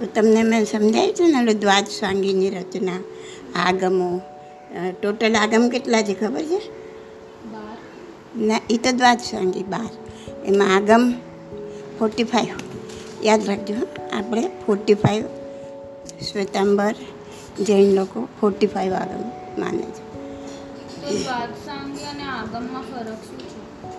[0.00, 3.00] તો તમને મેં સમજાય છે ને દ્વાદ સ્વાંગીની રચના
[3.66, 4.10] આગમો.
[5.02, 6.60] ટોટલ આગમ કેટલા છે ખબર છે?
[8.38, 9.90] ના એ તો દ્વાદ સ્વાંગી બાર.
[10.46, 11.04] એમાં આગમ
[11.98, 12.56] ફોર્ટી ફાઇવ
[13.22, 13.74] યાદ રાખજો.
[14.12, 15.24] આપણે ફોર્ટી ફાઇવ
[16.28, 16.94] શ્વેતાંબર
[17.60, 19.22] જૈન લોકો ફોર્ટી ફાઇવ આગમ
[19.60, 20.02] માને છે?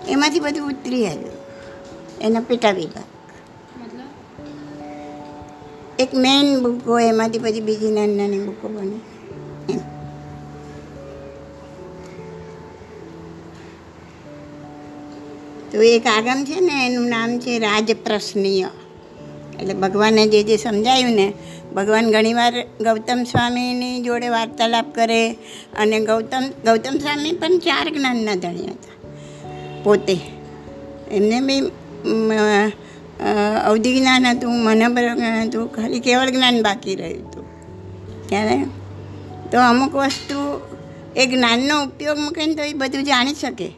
[0.10, 1.36] એમાંથી બધું ઉતરી આવ્યું.
[2.22, 3.11] એના પેટા વિભાગ.
[6.02, 9.00] એક મેઇન બુક હોય, એમાંથી પછી બીજી નાની નાની બુકો બને.
[9.74, 9.80] એમ.
[15.72, 18.68] તો એક આગમ છે ને, એનું નામ છે રાજપ્રશ્નીય.
[19.60, 21.34] એટલે ભગવાને જે જે સમજાયું ને,
[21.76, 25.32] ભગવાન ઘણીવાર ગૌતમ સ્વામીની જોડે વાર્તાલાપ કરે
[25.78, 29.10] અને ગૌતમ ગૌતમ સ્વામી પણ ચાર જ્ઞાનના ધણી હતા
[29.84, 30.18] પોતે.
[31.12, 31.72] એમને બી
[33.66, 37.46] અવધિ જ્ઞાન હતું મનોબર જ્ઞાન હતું, ખાલી કેવળ જ્ઞાન બાકી રહ્યું હતું.
[38.30, 38.58] ત્યારે
[39.52, 40.62] તો અમુક વસ્તુ
[41.16, 43.72] એ જ્ઞાનનો ઉપયોગ મૂકે તો એ બધું જાણી શકે.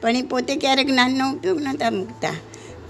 [0.00, 2.34] પણ એ પોતે ક્યારેક જ્ઞાનનો ઉપયોગ નહોતા મૂકતા.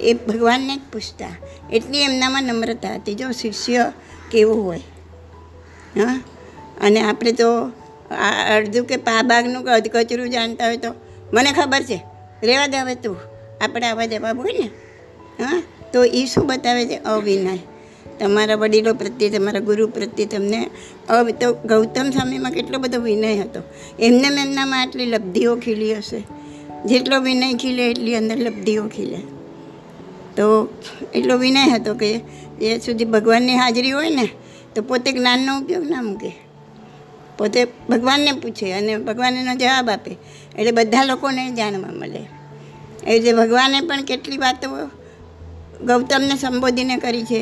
[0.01, 1.27] એ ભગવાનને જ પૂછતા.
[1.73, 3.15] એટલી એમનામાં નમ્રતા હતી.
[3.15, 3.93] જો શિષ્ય
[4.31, 4.79] કેવું હોય.
[6.01, 6.21] હા?
[6.81, 7.73] અને આપણે તો
[8.11, 10.95] આ અડધું કે પાબાગનું કે અધકચરું જાણતા હોય તો
[11.35, 12.05] મને ખબર છે.
[12.43, 13.17] રહેવા દે હવે તું.
[13.61, 14.71] આપણે આવા જવાબ હોય ને.
[15.45, 15.63] હા?
[15.93, 16.97] તો એ શું બતાવે છે?
[16.97, 17.59] અવિનય.
[18.21, 20.71] તમારા વડીલો પ્રત્યે, તમારા ગુરુ પ્રત્યે તમને
[21.09, 23.63] અવ તો ગૌતમ સ્વામીમાં કેટલો બધો વિનય હતો.
[24.01, 26.23] એમને એમનામાં આટલી લબ્ધિઓ ખીલી હશે.
[26.87, 29.17] જેટલો વિનય ખીલે, એટલી અંદર લબ્ધિઓ ખીલે.
[30.37, 30.69] તો
[31.15, 32.21] એટલો વિનય હતો કે
[32.61, 34.29] એ સુધી ભગવાનની હાજરી હોય ને,
[34.75, 36.33] તો પોતે જ્ઞાનનો ઉપયોગ ના મૂકે.
[37.39, 40.11] પોતે ભગવાનને પૂછે અને ભગવાન એનો જવાબ આપે.
[40.59, 42.21] એટલે બધા લોકોને જાણવા મળે.
[43.07, 44.91] એ રીતે ભગવાને પણ કેટલી વાતો
[45.85, 47.41] ગૌતમને સંબોધીને કરી છે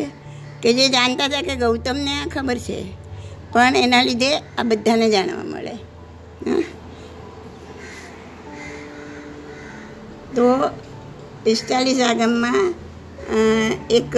[0.63, 2.79] કે જે જાણતા હતા કે ગૌતમને આ ખબર છે.
[3.53, 5.75] પણ એના લીધે આ બધાને જાણવા મળે.
[10.35, 10.71] તો
[11.45, 12.75] પિસ્તાલીસ આગમમાં
[13.91, 14.17] એક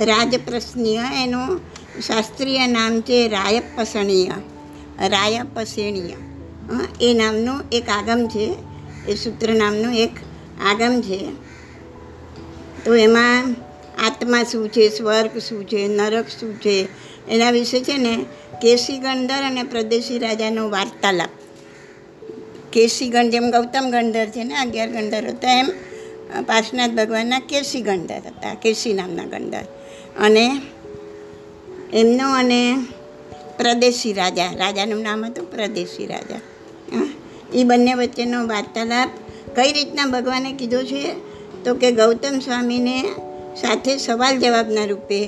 [0.00, 1.60] રાજપ્રશ્નીય એનું
[2.02, 4.28] શાસ્ત્રીય નામ છે રાયપસણીય
[5.08, 6.16] રાયપસેણીય
[7.00, 8.46] એ નામનું એક આગમ છે.
[9.08, 10.14] એ સૂત્ર નામનું એક
[10.66, 11.45] આગમ છે.
[12.86, 13.56] તો એમાં
[14.06, 16.88] આત્મા શું છે, સ્વર્ગ શું છે, નરક શું છે,
[17.28, 18.26] એના વિશે છે ને
[18.62, 21.28] કેસી ગંધર અને પ્રદેશી રાજાનો વાર્તાલાપ.
[22.72, 25.68] કેસી ગણ જેમ ગૌતમ ગણધર છે ને, અગિયાર ગણધર હતા એમ
[26.46, 29.66] પાર્શનાથ ભગવાનના કેસી ગણધર હતા કેસી નામના ગંધર
[30.20, 30.60] અને
[31.92, 32.86] એમનો અને
[33.58, 36.40] પ્રદેશી રાજા, રાજાનું નામ હતું પ્રદેશી રાજા.
[37.54, 39.08] એ બંને વચ્ચેનો વાર્તાલાપ
[39.56, 41.25] કઈ રીતના ભગવાને કીધો છે?
[41.66, 42.96] તો કે ગૌતમ સ્વામીને
[43.56, 45.18] સાથે સવાલ જવાબના રૂપે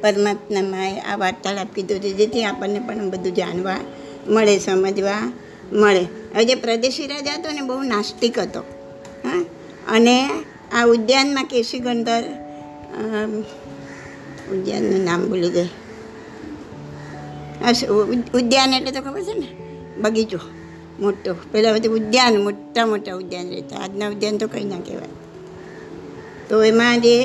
[0.00, 3.76] પરમાત્માએ આ વાર્તાલાપ કીધો છે, જેથી આપણને પણ બધું જાણવા
[4.28, 5.18] મળે, સમજવા
[5.72, 6.02] મળે.
[6.34, 8.60] હવે જે પ્રદેશી રાજા હતો ને, બહુ નાસ્તિક હતો,
[9.24, 9.38] હા.
[9.88, 10.16] અને
[10.72, 12.24] આ ઉદ્યાનમાં કેસી ગંધર
[14.52, 15.70] ઉદ્યાનનું નામ ભૂલી ગઈ.
[18.34, 19.48] ઉદ્યાન એટલે તો ખબર છે ને?
[20.00, 20.38] બગીચો,
[21.00, 21.32] મોટો.
[21.52, 23.76] પહેલાં બધું ઉદ્યાન મોટા મોટા ઉદ્યાન રહેતા.
[23.78, 25.14] આજના ઉદ્યાન તો કંઈ ના કહેવાય.
[26.48, 27.16] તો એમાં જે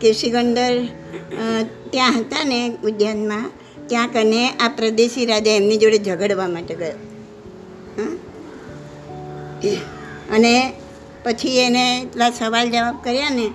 [0.00, 0.74] કેશીગંદર
[1.90, 3.46] ત્યાં હતા ને ઉદ્યાનમાં
[3.88, 7.00] ત્યાં કને આ પ્રદેશી રાજા એમની જોડે ઝઘડવા માટે ગયો?
[10.30, 10.54] અને
[11.24, 13.46] પછી એને એટલા સવાલ જવાબ કર્યા ને,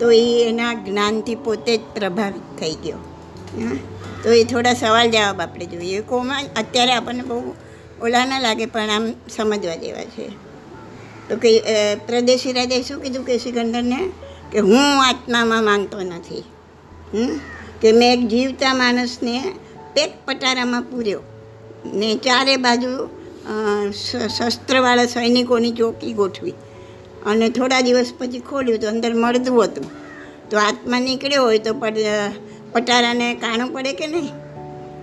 [0.00, 3.00] તો એ એના જ્ઞાનથી પોતે જ પ્રભાવિત થઈ ગયો?
[4.24, 6.00] તો એ થોડા સવાલ જવાબ આપણે જોઈએ.
[6.02, 7.38] કોમાં અત્યારે આપણને બહુ
[8.02, 9.06] ઓલા ના લાગે, પણ આમ
[9.36, 10.26] સમજવા જેવા છે.
[11.28, 11.50] તો કે
[12.06, 14.00] પ્રદેશી રાજાએ શું કીધું કે સિકંદરને
[14.54, 16.42] કે હું આત્મામાં માનતો નથી?
[17.82, 19.32] કે મેં એક જીવતા માણસને
[19.94, 21.22] પેટ પટારામાં પૂર્યો.
[21.94, 22.92] ને ચારે બાજુ
[24.28, 26.54] શસ્ત્રવાળા સૈનિકોની ચોકી ગોઠવી.
[27.26, 29.86] અને થોડા દિવસ પછી ખોલ્યું તો અંદર મળતું હતું.
[30.50, 31.74] તો આત્મા નીકળ્યો હોય તો
[32.72, 34.32] પટારાને કાણું પડે કે નહીં?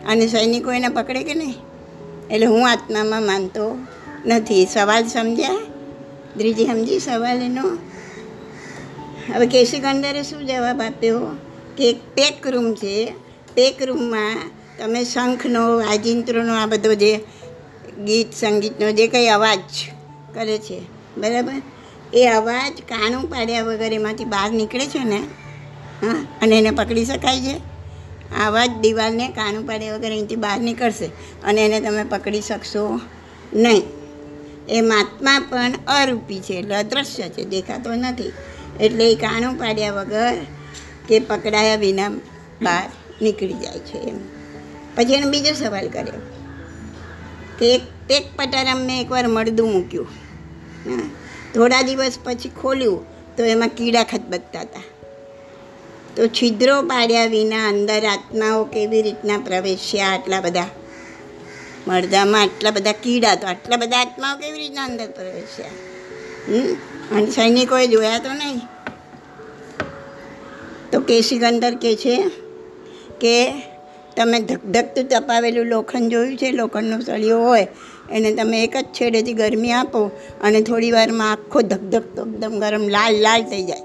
[0.07, 1.55] અને સૈનિકો એને પકડે કે નહીં?
[2.31, 3.77] એટલે હું આત્મામાં માનતો
[4.25, 4.65] નથી.
[4.65, 5.55] સવાલ સમજ્યા?
[6.37, 6.99] ત્રીજી સમજી?
[6.99, 7.77] સવાલ એનો?
[9.29, 11.19] હવે કેસી ગંડરે શું જવાબ આપ્યો?
[11.77, 13.13] કે એક પેક રૂમ છે.
[13.53, 14.37] પેક રૂમમાં
[14.79, 17.17] તમે શંખનો, વાજિંત્રોનો, આ બધો જે
[18.05, 19.59] ગીત, સંગીતનો જે કંઈ અવાજ
[20.33, 20.81] કરે છે,
[21.17, 21.61] બરાબર?
[22.13, 25.17] એ અવાજ કાણું પાડ્યા વગર એમાંથી બહાર નીકળે છે ને,
[26.01, 27.55] હા, અને એને પકડી શકાય છે?
[28.43, 31.05] અવાજ દિવાલને કાણું પાડ્યા વગર અહીંથી બહાર નીકળશે
[31.43, 32.99] અને એને તમે પકડી શકશો
[33.53, 33.83] નહીં.
[34.69, 38.31] એ મહાત્મા પણ અરૂપી છે, એટલે અદૃશ્ય છે, દેખાતો નથી.
[38.81, 40.37] એટલે એ કાણું પાડ્યા વગર
[41.07, 42.09] કે પકડાયા વિના
[42.61, 42.89] બહાર
[43.21, 44.19] નીકળી જાય છે એમ.
[44.95, 46.21] પછી એને બીજો સવાલ કર્યો
[47.59, 50.07] કે એક ટેક પટારામ મેં એકવાર મળદું મૂક્યું.
[50.85, 51.09] હા
[51.53, 53.05] થોડા દિવસ પછી ખોલ્યું
[53.35, 54.81] તો એમાં કીડા ખતબતતા હતા.
[56.15, 60.67] તો છિદ્રો પાડ્યા વિના અંદર આત્માઓ કેવી રીતના પ્રવેશ્યા આટલા બધા?
[61.87, 65.90] મળદામાં આટલા બધા કીડા તો આટલા બધા આત્માઓ કેવી રીતના અંદર પ્રવેશ્યા?
[67.11, 68.59] અને સૈનિકોએ જોયા તો નહીં.
[70.91, 72.15] તો કેશિકંદર કહે છે
[73.21, 73.53] કે
[74.17, 76.51] તમે ધકધકતું તપાવેલું લોખંડ જોયું છે?
[76.51, 77.67] લોખંડનો સળિયો હોય,
[78.11, 80.11] એને તમે એક જ છેડેથી ગરમી આપો
[80.41, 83.81] અને થોડી વારમાં આખો ધકધકતો એકદમ ગરમ, લાલ લાલ થઈ જાય.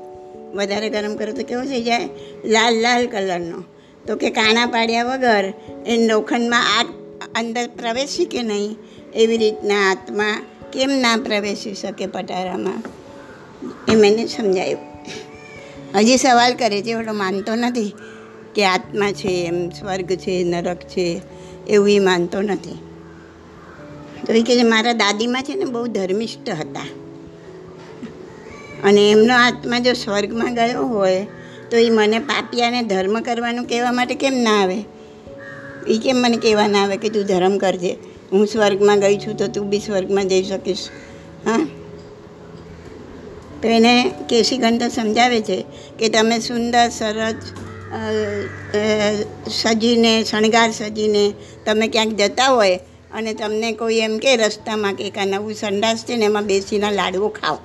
[0.55, 2.09] વધારે ગરમ કરો તો કેવો થઈ જાય?
[2.45, 3.65] લાલ લાલ કલરનો.
[4.07, 5.53] તો કે કાણા પાડ્યા વગર
[5.87, 6.87] એ લોખંડમાં આગ
[7.35, 8.79] અંદર પ્રવેશી કે નહીં?
[9.15, 10.43] એવી રીતના આત્મા
[10.77, 12.83] કેમ ના પ્રવેશી શકે પટારામાં?
[13.89, 14.79] એ મને સમજાયું.
[15.95, 17.93] હજી સવાલ કરે છે એવડો માનતો નથી
[18.55, 21.21] કે આત્મા છે, એમ સ્વર્ગ છે, નરક છે,
[21.69, 22.79] એવું એ માનતો નથી.
[24.27, 26.81] તો એ કે મારા દાદીમાં છે ને બહુ ધર્મિષ્ઠ હતા.
[28.85, 31.27] અને એમનો આત્મા જો સ્વર્ગમાં ગયો હોય,
[31.71, 34.85] તો એ મને પાપિયાને ધર્મ કરવાનું કહેવા માટે કેમ ના આવે?
[35.89, 38.16] એ કેમ મને કહેવા ના આવે કે તું ધર્મ કરજે?
[38.33, 40.89] હું સ્વર્ગમાં ગઈ છું તો તું બી સ્વર્ગમાં જઈ શકીશ.
[41.47, 41.67] હા.
[43.63, 45.65] તો એને કેશીગંધ સમજાવે છે
[45.99, 47.35] કે તમે સુંદર, સરસ
[49.51, 51.33] સજીને, શણગાર સજીને
[51.67, 52.81] તમે ક્યાંક જતા હોય
[53.15, 57.29] અને તમને કોઈ એમ કે રસ્તામાં કે કાં નવું સંડાસ છે ને એમાં બેસીને લાડવો
[57.29, 57.59] ખાઓ.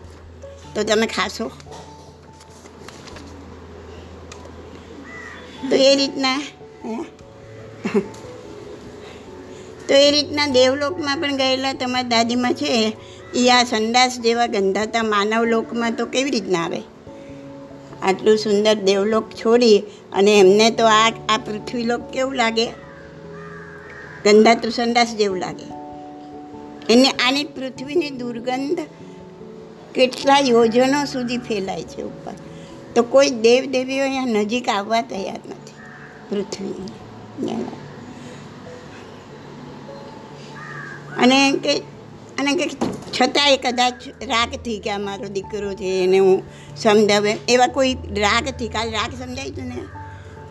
[0.76, 1.52] તો તમે ખાશો.
[5.70, 6.38] તો એ રીતના,
[6.86, 7.06] હે?
[9.92, 12.98] તો એ રીતના દેવલોકમાં પણ ગયેલા તમારા દાદીમાં છે
[13.36, 16.82] એ આ સંડાસ જેવા ગંધાતા માનવ લોકમાં તો કેવી રીતના આવે?
[18.02, 19.84] આટલું સુંદર દેવલોક છોડી
[20.14, 22.66] અને એમને તો આ આ પૃથ્વીલોક કેવું લાગે?
[24.26, 25.68] ગંધાતું સંડાસ જેવું લાગે.
[26.94, 28.80] એને આની પૃથ્વીની દુર્ગંધ
[29.96, 32.34] કેટલા યોજનો સુધી ફેલાય છે ઉપર.
[32.96, 35.74] તો કોઈ દેવદેવીઓ અહીંયા નજીક આવવા તૈયાર નથી
[36.30, 37.62] પૃથ્વીની.
[41.22, 41.74] અને કે
[42.40, 42.70] અને કે
[43.22, 46.44] છતાંય કદાચ રાગથી કે આ મારો દીકરો છે એને હું
[46.78, 49.76] સમજાવે, એવા કોઈ રાગથી કાલ રાગ સમજાય છે ને?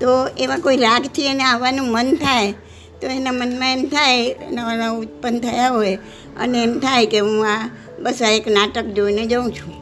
[0.00, 2.52] તો એવા કોઈ રાગથી એને આવવાનું મન થાય,
[3.00, 5.98] તો એના મનમાં એમ થાય નવા નવા ઉત્પન્ન થયા હોય,
[6.36, 7.68] અને એમ થાય કે હું આ
[7.98, 9.80] બસ આ એક નાટક જોઈને જાઉં છું.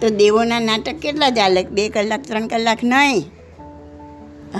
[0.00, 1.62] તો દેવોના નાટક કેટલા ચાલે?
[1.62, 3.24] બે કલાક, ત્રણ કલાક નહીં?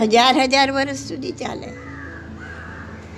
[0.03, 1.84] હજાર હજાર વર્ષ સુધી ચાલે.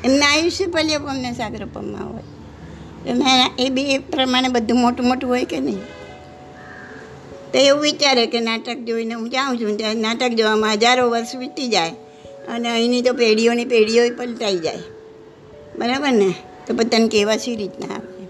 [0.06, 2.22] એમના આયુષ્ય પલ્યપમને સાગરપમમાં હોય.
[3.06, 5.78] એમાં એ બી એ પ્રમાણે બધું મોટું મોટું હોય કે નહીં?
[7.52, 11.68] તો એવું વિચારે કે નાટક જોઈને હું જાઉં છું ત્યાં નાટક જોવામાં હજારો વર્ષ વીતી
[11.68, 11.90] જાય
[12.48, 14.78] અને અહીંની તો પેઢીઓની પેઢીઓ પલટાઈ જાય.
[15.78, 16.34] બરાબર ને?
[16.66, 18.26] તો બધાને કહેવા સી રીતના આવે?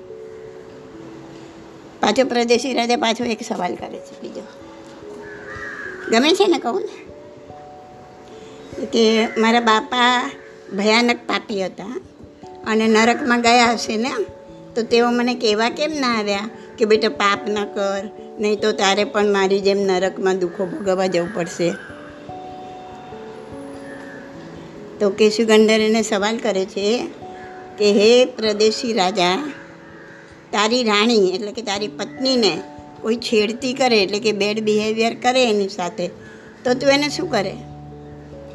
[2.00, 4.43] પાછો પ્રદેશી રાજા પાછો એક સવાલ કરે છે બીજો.
[6.11, 7.06] ગમે છે ને કહું ને?
[8.87, 10.31] કે મારા બાપા
[10.74, 12.00] ભયાનક પાપી હતા.
[12.66, 14.10] અને નરકમાં ગયા હશે ને,
[14.74, 16.48] તો તેઓ મને કહેવા કેમ ના આવ્યા
[16.79, 18.08] કે બેટા પાપ ન કર,
[18.41, 21.70] નહીં તો તારે પણ મારી જેમ નરકમાં દુઃખો ભોગવવા જવું પડશે.
[25.00, 27.08] તો કેશુગંધર એને સવાલ કરે છે
[27.79, 29.52] કે, હે પ્રદેશી રાજા,
[30.52, 32.60] તારી રાણી, એટલે કે તારી પત્નીને
[33.00, 36.08] કોઈ છેડતી કરે, એટલે કે બેડ બિહેવિયર કરે એની સાથે,
[36.64, 37.55] તો તું એને શું કરે?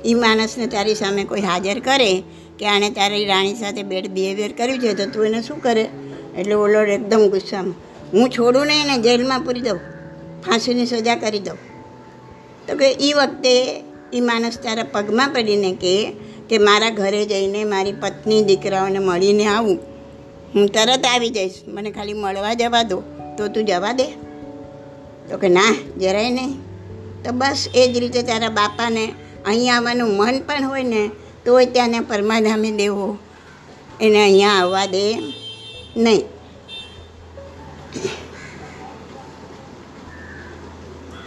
[0.05, 2.23] એ માણસને તારી સામે કોઈ હાજર કરે
[2.59, 5.89] કે આણે તારી રાણી સાથે બેડ બિહેવિયર કર્યું છે તો તું એને શું કરે?
[6.37, 7.73] એટલે ઓલો એકદમ ગુસ્સામાં.
[8.13, 9.79] હું છોડું નહીં એને જેલમાં પૂરી દઉં.
[10.45, 11.57] ફાંસીની સજા કરી દઉં.
[12.67, 16.13] તો કે એ વખતે એ માણસ તારા પગમાં પડીને કહે
[16.49, 19.79] કે મારા ઘરે જઈને મારી પત્ની દીકરાઓને મળીને આવું.
[20.55, 21.53] હું તરત આવી જઈશ.
[21.67, 23.03] મને ખાલી મળવા જવા દો.
[23.37, 24.05] તો તું જવા દે.
[25.29, 26.53] તો કે ના, જરાય નહીં.
[27.23, 29.13] તો બસ એ જ રીતે તારા બાપાને
[29.45, 31.11] અહીં આવવાનું મન પણ હોય ને
[31.45, 33.17] તોય ત્યાંને પરમાધામે દેવો.
[34.01, 35.17] એને અહીંયા આવવા દે
[35.97, 36.23] નહીં.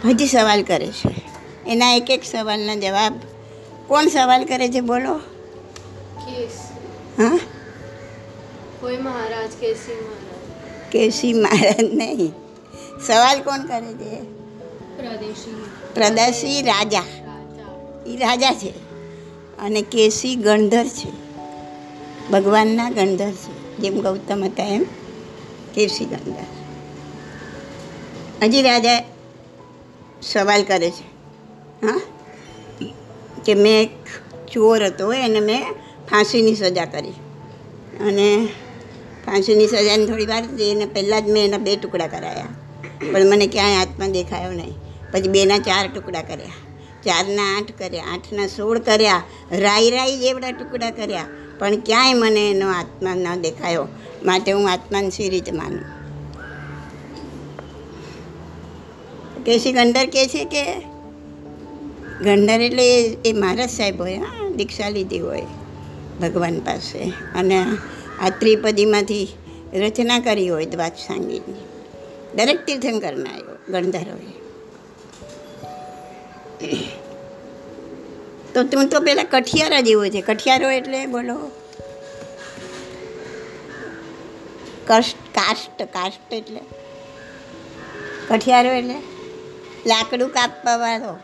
[0.08, 1.22] હજી સવાલ કરે છે.
[1.66, 3.12] એના એક એક સવાલના જવાબ.
[3.86, 5.14] કોણ સવાલ કરે છે બોલો?
[6.24, 6.68] કેસ.
[7.18, 7.38] હા?
[8.80, 10.92] કોઈ મહારાજ કેસી મહારાજ.
[10.92, 12.32] કેસી મહારાજ નહીં.
[13.06, 14.22] સવાલ કોણ કરે છે?
[14.96, 17.23] પ્રદેશી પ્રદર્શી રાજા.
[18.06, 18.70] એ રાજા છે.
[19.58, 21.24] અને કેસી ગણધર છે.
[22.30, 23.76] ભગવાનના ગણધર છે.
[23.76, 24.86] જેમ ગૌતમ હતા એમ
[25.74, 26.44] કેસી ગણધર.
[28.42, 29.04] હજી રાજા
[30.22, 31.04] સવાલ કરે છે.
[31.86, 32.00] હા?
[33.44, 33.90] કે મેં એક
[34.52, 35.62] ચોર હતો એને મેં
[36.10, 37.10] ફાંસીની સજા કરી.
[38.00, 38.48] અને
[39.26, 42.46] ફાંસીની સજાને થોડી વાર હતી એને પહેલાં જ મેં એના બે ટુકડા કરાયા.
[43.12, 44.74] પણ મને ક્યાંય હાથમાં દેખાયો નહીં.
[45.12, 46.73] પછી બેના ચાર ટુકડા કર્યા.
[47.04, 51.26] ચારના આઠ કર્યા, આઠના સોળ કર્યા, રાઈ રાઈ જેવડા ટુકડા કર્યા,
[51.58, 53.88] પણ ક્યાંય મને એનો આત્મા ન દેખાયો.
[54.24, 56.04] માટે હું આત્માને સી રીતે માનું?
[59.44, 60.74] કેસી ગંડર કહે છે કે?
[62.24, 65.42] ગંડર એટલે એ- મહારાજ સાહેબ હોય, હા, દીક્ષા લીધી હોય
[66.22, 66.98] ભગવાન પાસે.
[67.34, 67.64] અને
[68.20, 69.28] આ ત્રિપદીમાંથી
[69.74, 71.54] રચના કરી હોય દ્વાદ સાંગીની.
[72.36, 74.44] દરેક તીર્થંકરના આવ્યો ગણધરોએ
[78.54, 80.20] તો તું તો પેલા કઠિયારા જેવો છે.
[80.20, 81.50] કઠિયારો એટલે બોલો.
[84.86, 86.60] કષ્ટ, કાષ્ટ કાષ્ટ એટલે.
[88.28, 88.94] કઠિયારો એટલે
[89.86, 91.18] લાકડું કાપવાવાળો.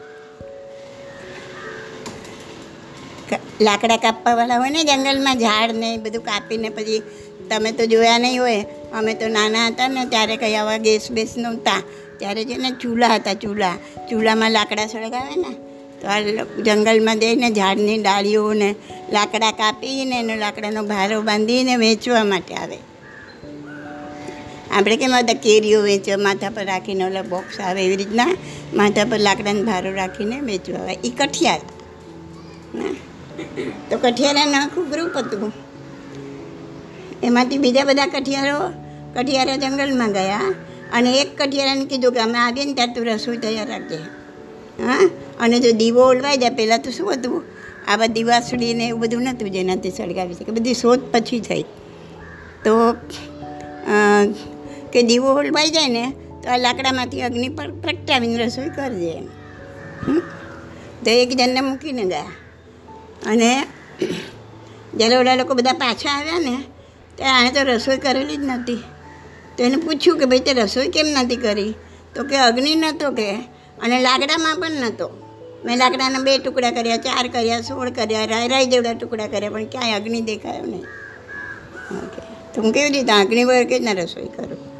[3.60, 7.02] લાકડા કાપવાવાળા હોય ને જંગલમાં ઝાડ ને બધું કાપીને પછી
[7.50, 8.66] તમે તો જોયા નહીં હોય.
[8.92, 11.82] અમે તો નાના હતા ને ત્યારે કંઈ આવા ગેસ બેસ નહોતા
[12.18, 13.76] ત્યારે છે ને ચૂલા હતા ચૂલા.
[14.10, 15.69] ચૂલામાં લાકડા સળગાવે ને.
[16.00, 16.20] તો આ
[16.64, 18.74] જંગલમાં જઈને ઝાડની ડાળીઓને
[19.12, 22.76] લાકડા કાપીને એનો લાકડાનો ભારો બાંધીને વેચવા માટે આવે.
[24.70, 28.26] આપણે કેમ બધા કેરીઓ વેચવા, માથા પર રાખીને ઓલા બોક્સ આવે એવી રીતના,
[28.74, 30.92] માથા પર લાકડાનો ભારો રાખીને વેચવા આવે.
[30.92, 31.60] એ કઠિયાર.
[33.90, 35.52] તો કઠિયારાનું આખું ગ્રુપ હતું.
[37.22, 38.72] એમાંથી બીજા બધા કઠિયારો,
[39.14, 40.54] કઠિયારા જંગલમાં ગયા
[40.92, 43.96] અને એક કઠિયારાને કીધું કે અમે આવીએ ને ત્યાં તું રસોઈ તૈયાર રાખજે.
[44.82, 45.10] હા?
[45.40, 47.42] અને જો દીવો ઓલવાઈ જાય, પહેલાં તો શું હતું?
[47.88, 50.52] આવા દીવાસળીને એવું બધું નહોતું જેનાથી સળગાવી શકે.
[50.52, 51.62] બધી શોધ પછી થઈ.
[52.64, 52.72] તો
[54.92, 56.04] કે દીવો ઓલવાઈ જાય ને,
[56.42, 59.26] તો આ લાકડામાંથી અગ્નિ પર પ્રગટાવીને રસોઈ કરજે એમ?
[61.04, 62.26] તો એક જણને મૂકીને ગયા.
[63.26, 63.50] અને
[64.94, 66.56] જ્યારે ઓલા લોકો બધા પાછા આવ્યા ને
[67.16, 68.78] ત્યારે આણે તો રસોઈ કરેલી જ નહોતી.
[69.56, 71.74] તો એને પૂછ્યું કે ભાઈ, તે રસોઈ કેમ નથી કરી?
[72.14, 73.30] તો કે અગ્નિ નહોતો કે,
[73.80, 75.08] અને લાકડામાં પણ નહોતો.
[75.64, 79.64] મેં લાકડાના બે ટુકડા કર્યા, ચાર કર્યા, સોળ કર્યા, રાય રાય જેવડા ટુકડા કર્યા, પણ
[79.64, 80.82] ક્યાંય અગ્નિ દેખાયો નહીં.
[81.98, 82.20] ઓકે.
[82.54, 84.70] તો હું કેવી રીતે અગ્નિ વગર કેવી રીતના રસોઈ કરું?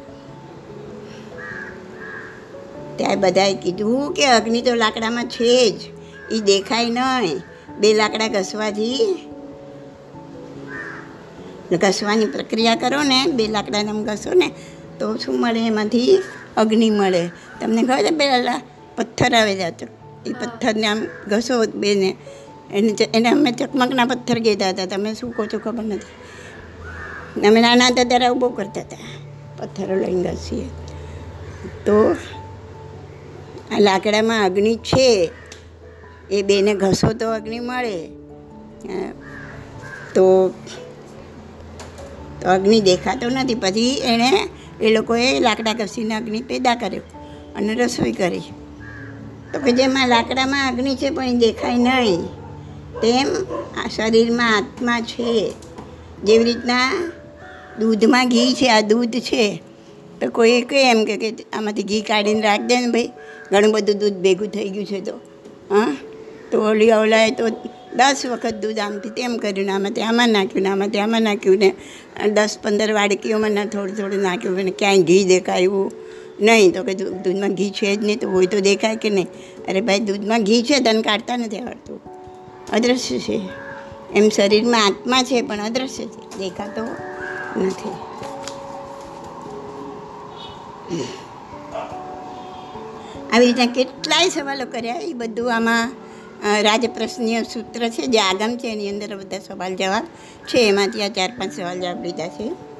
[2.97, 5.81] ત્યારે બધાએ કીધું કે અગ્નિ તો લાકડામાં છે જ.
[6.31, 7.41] એ દેખાય નહીં.
[7.79, 9.27] બે લાકડા ઘસવાથી.
[11.81, 14.51] ઘસવાની પ્રક્રિયા કરો ને, બે લાકડાને આમ ઘસો ને,
[14.99, 15.67] તો શું મળે?
[15.67, 16.19] એમાંથી
[16.57, 17.27] અગ્નિ મળે.
[17.61, 18.61] તમને ખબર છે, પેલા
[18.95, 22.15] પથ્થર આવે જાતો એ પથ્થરને આમ ઘસો બેને.
[22.73, 24.85] એને એને અમે ચકમકના પથ્થર કહેતા હતા.
[24.85, 27.47] તમે શું કહો છો ખબર નથી.
[27.47, 28.97] અમે નાના હતા ત્યારે આવું કરતા હતા.
[29.57, 30.67] પથ્થરો લઈને ઘસીએ.
[31.85, 32.15] તો
[33.71, 35.31] આ લાકડામાં અગ્નિ છે.
[36.31, 38.07] એ બેને ઘસો તો અગ્નિ મળે.
[40.15, 40.53] તો
[42.41, 43.55] તો અગ્નિ દેખાતો નથી.
[43.55, 44.49] પછી એણે
[44.81, 47.01] એ લોકોએ લાકડા ઘસીને અગ્નિ પેદા કર્યો
[47.55, 48.41] અને રસોઈ કરી.
[49.53, 52.21] તો કે જેમાં લાકડામાં અગ્નિ છે પણ દેખાય નહીં.
[53.01, 53.27] તેમ
[53.85, 55.53] આ શરીરમાં આત્મા છે.
[56.23, 57.11] જેવી રીતના
[57.79, 59.61] દૂધમાં ઘી છે, આ દૂધ છે.
[60.21, 63.09] તો કોઈ કહે એમ કે આમાંથી ઘી કાઢીને રાખજે ને ભાઈ.
[63.51, 65.15] ઘણું બધું દૂધ ભેગું થઈ ગયું છે તો.
[65.71, 65.95] હા?
[66.51, 67.49] તો ઓલી ઓલાએ તો
[67.95, 71.73] દસ વખત દૂધ આમથી તેમ કર્યું ને આમાંથી આમાં નાખ્યું ને આમાંથી આમાં નાખ્યું ને
[72.29, 75.91] દસ પંદર વાડકીઓમાં થોડું થોડું નાખ્યું ને ક્યાંય ઘી દેખાયું.
[76.41, 79.27] નહીં, તો કે દૂધમાં ઘી છે જ નહીં, તો હોય તો દેખાય કે નહીં.
[79.69, 81.99] અરે ભાઈ, દૂધમાં ઘી છે તને કાઢતા નથી આવડતું.
[82.73, 83.37] અદૃશ્ય છે.
[84.15, 86.21] એમ શરીરમાં આત્મા છે, પણ અદૃશ્ય છે.
[86.37, 86.83] દેખાતો
[87.61, 87.93] નથી.
[93.33, 95.91] આવી રીતના કેટલાય સવાલો કર્યા, એ બધું આમાં
[96.61, 100.05] રાજપ્રશ્નીય સૂત્ર છે, જે આગમ છે, એની અંદર બધા સવાલ જવાબ
[100.47, 100.59] છે.
[100.67, 102.70] એમાંથી આ ચાર પાંચ સવાલ જવાબ લીધા છે.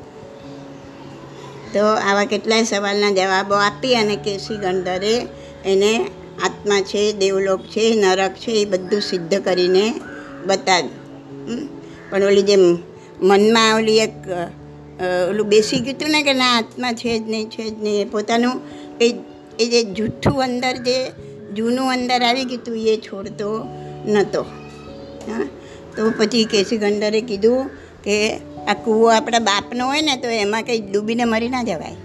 [1.74, 5.14] તો આવા કેટલાય સવાલના જવાબો આપી અને કેસી ગણધરે
[5.66, 5.92] એને
[6.44, 9.94] આત્મા છે, દેવલોક છે, નરક છે, એ બધું સિદ્ધ કરીને
[10.46, 11.70] બતાવ્યું.
[12.10, 12.56] પણ ઓલી જે
[13.22, 14.16] મનમાં ઓલી એક
[15.30, 18.06] ઓલું બેસી ગયું હતું ને કે ના, આત્મા છે જ નહીં, છે જ નહીં, એ
[18.06, 18.62] પોતાનું
[19.02, 19.14] એ
[19.60, 20.98] એ જે જૂઠું અંદર, જે
[21.56, 23.68] જૂનું અંદર આવી ગયું હતું એ છોડતો
[24.06, 24.42] નહોતો
[25.28, 25.48] હા?
[25.96, 27.70] તો પછી કેસી ગંડરે કીધું
[28.04, 28.18] કે
[28.70, 31.98] આ કૂવો આપણા બાપનો હોય ને તો એમાં કંઈ ડૂબીને મરી ના જવાય.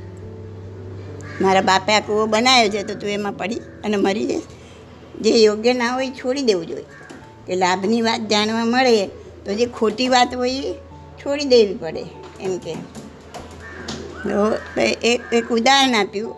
[1.40, 4.46] મારા બાપે આ કૂવો બનાવ્યો છે તો તું એમાં પડી અને મરી જઈશ.
[5.20, 6.86] જે યોગ્ય ના હોય છોડી દેવું જોઈએ.
[7.46, 9.06] કે લાભની વાત જાણવા મળે
[9.44, 10.72] તો જે ખોટી વાત હોય એ
[11.20, 12.02] છોડી દેવી પડે
[12.40, 12.75] એમ કે.
[14.25, 14.40] તો
[15.32, 16.34] એક ઉદાહરણ આપ્યું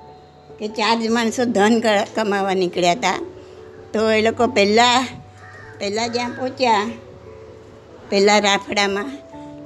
[0.59, 1.75] કે ચાર માણસો ધન
[2.15, 3.19] કમાવા નીકળ્યા હતા.
[3.93, 5.07] તો એ લોકો પહેલાં
[5.79, 6.87] પહેલાં જ્યાં પહોંચ્યા,
[8.11, 9.11] પહેલાં રાફડામાં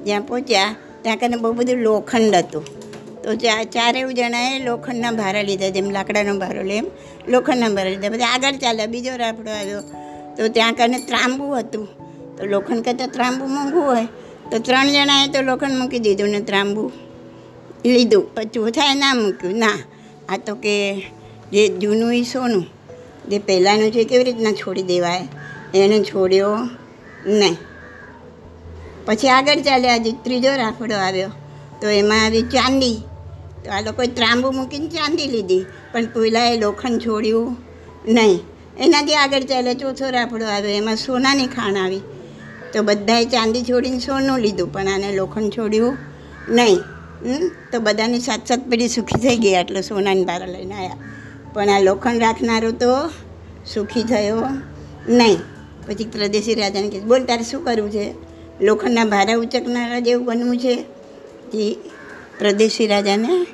[0.04, 0.74] જ્યાં પહોંચ્યા.
[1.02, 2.64] ત્યાં કને બહુ બધું લોખંડ હતું.
[3.22, 6.86] તો ચા ચારેય જણાએ લોખંડના ભારા લીધા જેમ લાકડાનો ભારો લે એમ,
[7.28, 8.08] લોખંડના ભારા લીધા.
[8.08, 9.80] પછી આગળ ચાલ્યા, બીજો રાફડો આવ્યો.
[10.36, 11.86] તો ત્યાં કને ત્રાંબુ હતું.
[12.36, 14.06] તો લોખંડ કરતાં ત્રાંબુ મોંઘું હોય.
[14.50, 16.92] તો ત્રણ જણાએ તો લોખંડ મૂકી દીધું ને ત્રાંબુ
[17.86, 18.34] લીધું.
[18.34, 19.58] પણ ચોથાએ ના મૂક્યું.
[19.58, 19.72] ના,
[20.28, 20.74] આ તો કે
[21.52, 22.66] જે જૂનું એ સોનું,
[23.28, 25.28] જે પહેલાંનું છે કેવી રીતના છોડી દેવાય?
[25.74, 26.56] એને છોડ્યો
[27.26, 27.56] નહીં.
[29.06, 31.32] પછી આગળ ચાલ્યા, હજી ત્રીજો રાફડો આવ્યો.
[31.80, 32.98] તો એમાં આવી ચાંદી.
[33.64, 37.50] તો આ લોકોએ ત્રાંબુ મૂકીને ચાંદી લીધી, પણ પહેલાંએ લોખંડ છોડ્યું
[38.16, 38.40] નહીં.
[38.84, 42.02] એનાથી આગળ ચાલ્યા ચોથો રાફડો આવ્યો, એમાં સોનાની ખાણ આવી.
[42.72, 45.94] તો બધાએ ચાંદી છોડીને સોનું લીધું, પણ આને લોખંડ છોડ્યું
[46.58, 46.80] નહીં.
[47.70, 51.00] તો બધાની સાત સાત પેઢી સુખી થઈ ગઈ આટલો સોનાની બારા લઈને આવ્યા
[51.54, 52.92] પણ આ લોખંડ રાખનારો તો
[53.72, 54.40] સુખી થયો
[55.18, 55.38] નહીં.
[55.86, 58.04] પછી પ્રદેશી રાજાને કીધું, બોલ તારે શું કરવું છે?
[58.62, 60.74] લોખંડના ભારા ઉચકનારા જેવું બનવું છે.
[61.52, 61.74] જે
[62.38, 63.44] પ્રદેશી રાજાને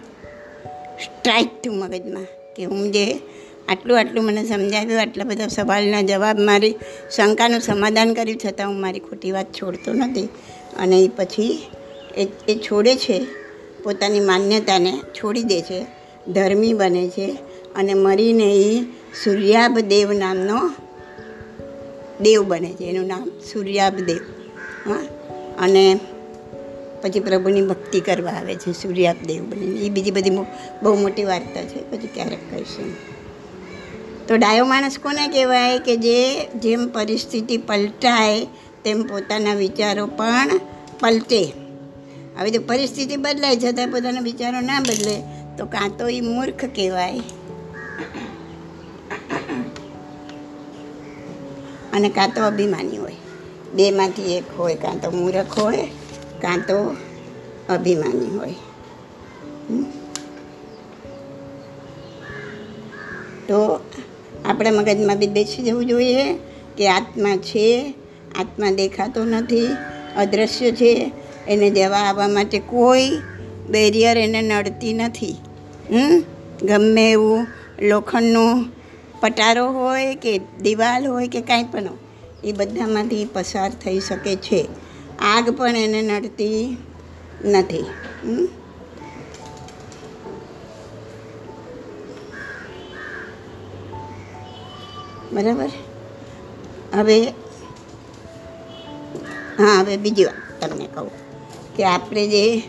[1.04, 3.20] સ્ટ્રાઇક થયું મગજમાં કે હું જે
[3.68, 6.74] આટલું આટલું મને સમજાવ્યું, આટલા બધા સવાલના જવાબ મારી
[7.16, 10.28] શંકાનું સમાધાન કર્યું છતાં હું મારી ખોટી વાત છોડતો નથી.
[10.78, 11.66] અને એ પછી
[12.16, 13.26] એ એ છોડે છે,
[13.82, 15.86] પોતાની માન્યતાને છોડી દે છે,
[16.32, 17.38] ધર્મી બને છે
[17.76, 18.82] અને મરીને એ
[19.24, 20.70] સૂર્યાભ દેવ નામનો
[22.20, 22.84] દેવ બને છે.
[22.84, 24.37] એનું નામ સૂર્યાભ દેવ
[24.88, 24.98] હા.
[25.58, 26.00] અને
[27.02, 30.30] પછી પ્રભુની ભક્તિ કરવા આવે છે સૂર્યાદેવ બનીને એ બીજી બધી
[30.82, 33.18] બહુ મોટી વાર્તા છે, પછી ક્યારેક કહીશું.
[34.26, 38.46] તો ડાયો માણસ કોને કહેવાય કે જે જેમ પરિસ્થિતિ પલટાય,
[38.84, 40.50] તેમ પોતાના વિચારો પણ
[41.00, 41.52] પલટે.
[42.38, 45.22] હવે જો પરિસ્થિતિ બદલાય, છતાં પોતાના વિચારો ના બદલે,
[45.58, 47.20] તો કાં તો એ મૂર્ખ કહેવાય.
[51.92, 53.16] અને કાં તો અભિમાની હોય.
[53.74, 55.86] બેમાંથી એક હોય, કાં તો મૂરખ હોય,
[56.40, 56.96] કાં તો
[57.74, 58.54] અભિમાની હોય.
[63.48, 63.80] તો
[64.44, 66.34] આપણા મગજમાં બી બેસી જવું જોઈએ
[66.76, 67.94] કે આત્મા છે,
[68.38, 69.66] આત્મા દેખાતો નથી
[70.16, 71.12] અદૃશ્ય છે,
[71.48, 73.10] એને જવા આવવા માટે કોઈ
[73.70, 75.36] બેરિયર એને નડતી નથી?
[76.62, 77.46] ગમે એવું
[77.82, 78.66] લોખંડનું
[79.20, 82.07] પટારો હોય કે દિવાલ હોય કે કાંઈ પણ હોય.
[82.44, 84.68] એ બધામાંથી પસાર થઈ શકે છે.
[85.18, 86.76] આગ પણ એને નડતી
[87.44, 87.84] નથી?
[95.32, 95.68] બરાબર?
[96.94, 97.26] હવે,
[99.58, 101.10] હા, હવે બીજી વાત તમને કહું
[101.76, 102.62] કે આપણે જે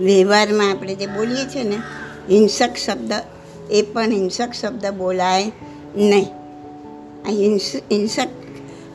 [0.00, 1.76] વ્યવહારમાં આપણે જે બોલીએ છીએ ને,
[2.30, 3.12] હિંસક શબ્દ,
[3.70, 5.52] એ પણ હિંસક શબ્દ બોલાય
[5.96, 6.26] નહીં.
[7.28, 8.28] હિંસ, હિંસક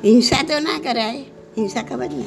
[0.04, 1.18] હિંસા તો ના કરાય.
[1.58, 2.24] હિંસા ખબર ને?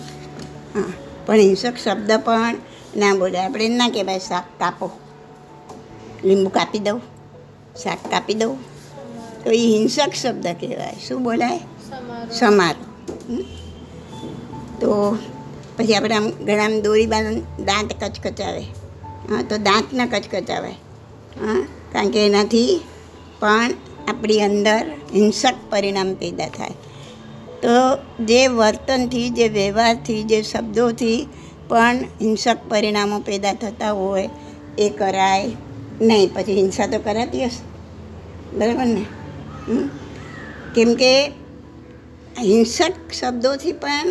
[0.74, 0.92] હા.
[1.26, 2.54] પણ હિંસક શબ્દ પણ
[2.96, 4.90] ના બોલાય આપણે એમ ના કહેવાય શાક કાપો.
[6.24, 7.00] લીંબુ કાપી દઉં
[7.82, 8.56] શાક કાપી દઉં.
[9.44, 10.96] તો એ હિંસક શબ્દ કહેવાય.
[11.08, 11.60] શું બોલાય?
[12.32, 12.74] સમાર
[14.80, 15.18] તો
[15.76, 18.60] પછી આપણે આમ ઘણા દોરી બાંધ દાંત કચકચાવે.
[19.28, 20.70] હા તો દાંત ન કચકચાવે.
[21.40, 22.80] હા કારણ કે એનાથી
[23.40, 23.70] પણ
[24.08, 26.70] આપણી અંદર હિંસક પરિણામ પેદા થાય.
[27.64, 31.28] તો જે વર્તનથી, જે વ્યવહારથી, જે શબ્દોથી
[31.68, 34.28] પણ હિંસક પરિણામો પેદા થતા હોય,
[34.78, 35.50] એ કરાય
[36.00, 36.30] નહીં.
[36.34, 37.74] પછી હિંસા તો કરાતી હશે.
[38.56, 39.04] બરાબર ને?
[40.74, 41.26] કેમકે
[42.40, 44.08] હિંસક શબ્દોથી પણ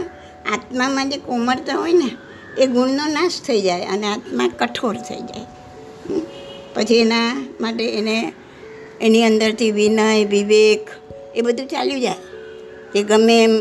[0.53, 2.17] આત્મામાં જે કોમળતા હોય ને,
[2.57, 5.45] એ ગુણનો નાશ થઈ જાય અને આત્મા કઠોર થઈ જાય.
[6.73, 8.33] પછી એના માટે એને,
[9.01, 10.89] એની અંદરથી વિનય, વિવેક
[11.35, 12.15] એ બધું ચાલ્યું જાય.
[12.95, 13.53] એ ગમે એમ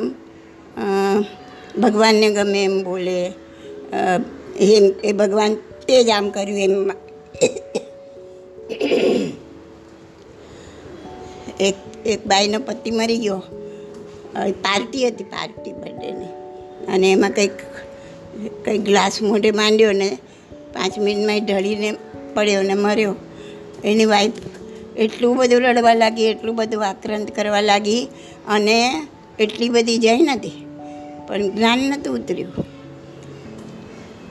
[1.82, 3.18] ભગવાનને ગમે એમ બોલે
[4.60, 5.54] એમ, એ ભગવાન
[5.88, 6.74] તે જ આમ કર્યું એમ.
[11.60, 13.42] એક એક બાઈનો પતિ મરી ગયો.
[14.62, 16.30] પાર્ટી હતી, પાર્ટી બર્થડેની.
[16.86, 17.58] અને એમાં કંઈક
[18.64, 20.08] કંઈક ગ્લાસ મોઢે માંડ્યો ને
[20.74, 21.90] પાંચ મિનિટમાં ઢળીને
[22.34, 23.14] પડ્યો ને મર્યો.
[23.84, 24.32] એની વાઈફ
[24.96, 28.02] એટલું બધું રડવા લાગી, એટલું બધું આક્રંત કરવા લાગી
[28.48, 28.78] અને
[29.38, 30.66] એટલી બધી જઈ નથી.
[31.28, 32.52] પણ જ્ઞાન નહોતું ઉતર્યું.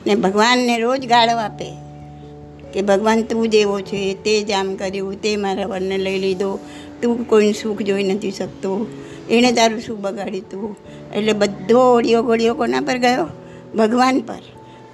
[0.08, 1.66] ને ભગવાનને રોજ ગાળો આપે
[2.74, 6.60] કે ભગવાન તું જેવો છે, તે જ આમ કર્યું, તે મારા વરને લઈ લીધો,
[7.02, 8.88] તું કોઈનું સુખ જોઈ નથી શકતો,
[9.30, 10.76] એણે તારું શું બગાડ્યું તું?
[11.16, 13.28] એટલે બધો ઓળિયો ગોળિયો કોના પર ગયો?
[13.78, 14.42] ભગવાન પર.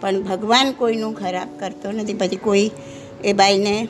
[0.02, 2.14] પણ ભગવાન કોઈનું ખરાબ કરતો નથી.
[2.14, 2.72] પછી કોઈ
[3.24, 3.88] એ બાઈને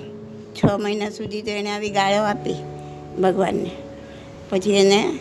[0.55, 2.53] છ મહિના સુધી તો એણે આવી ગાળો આપી
[3.21, 3.71] ભગવાનને.
[4.49, 5.19] પછી એને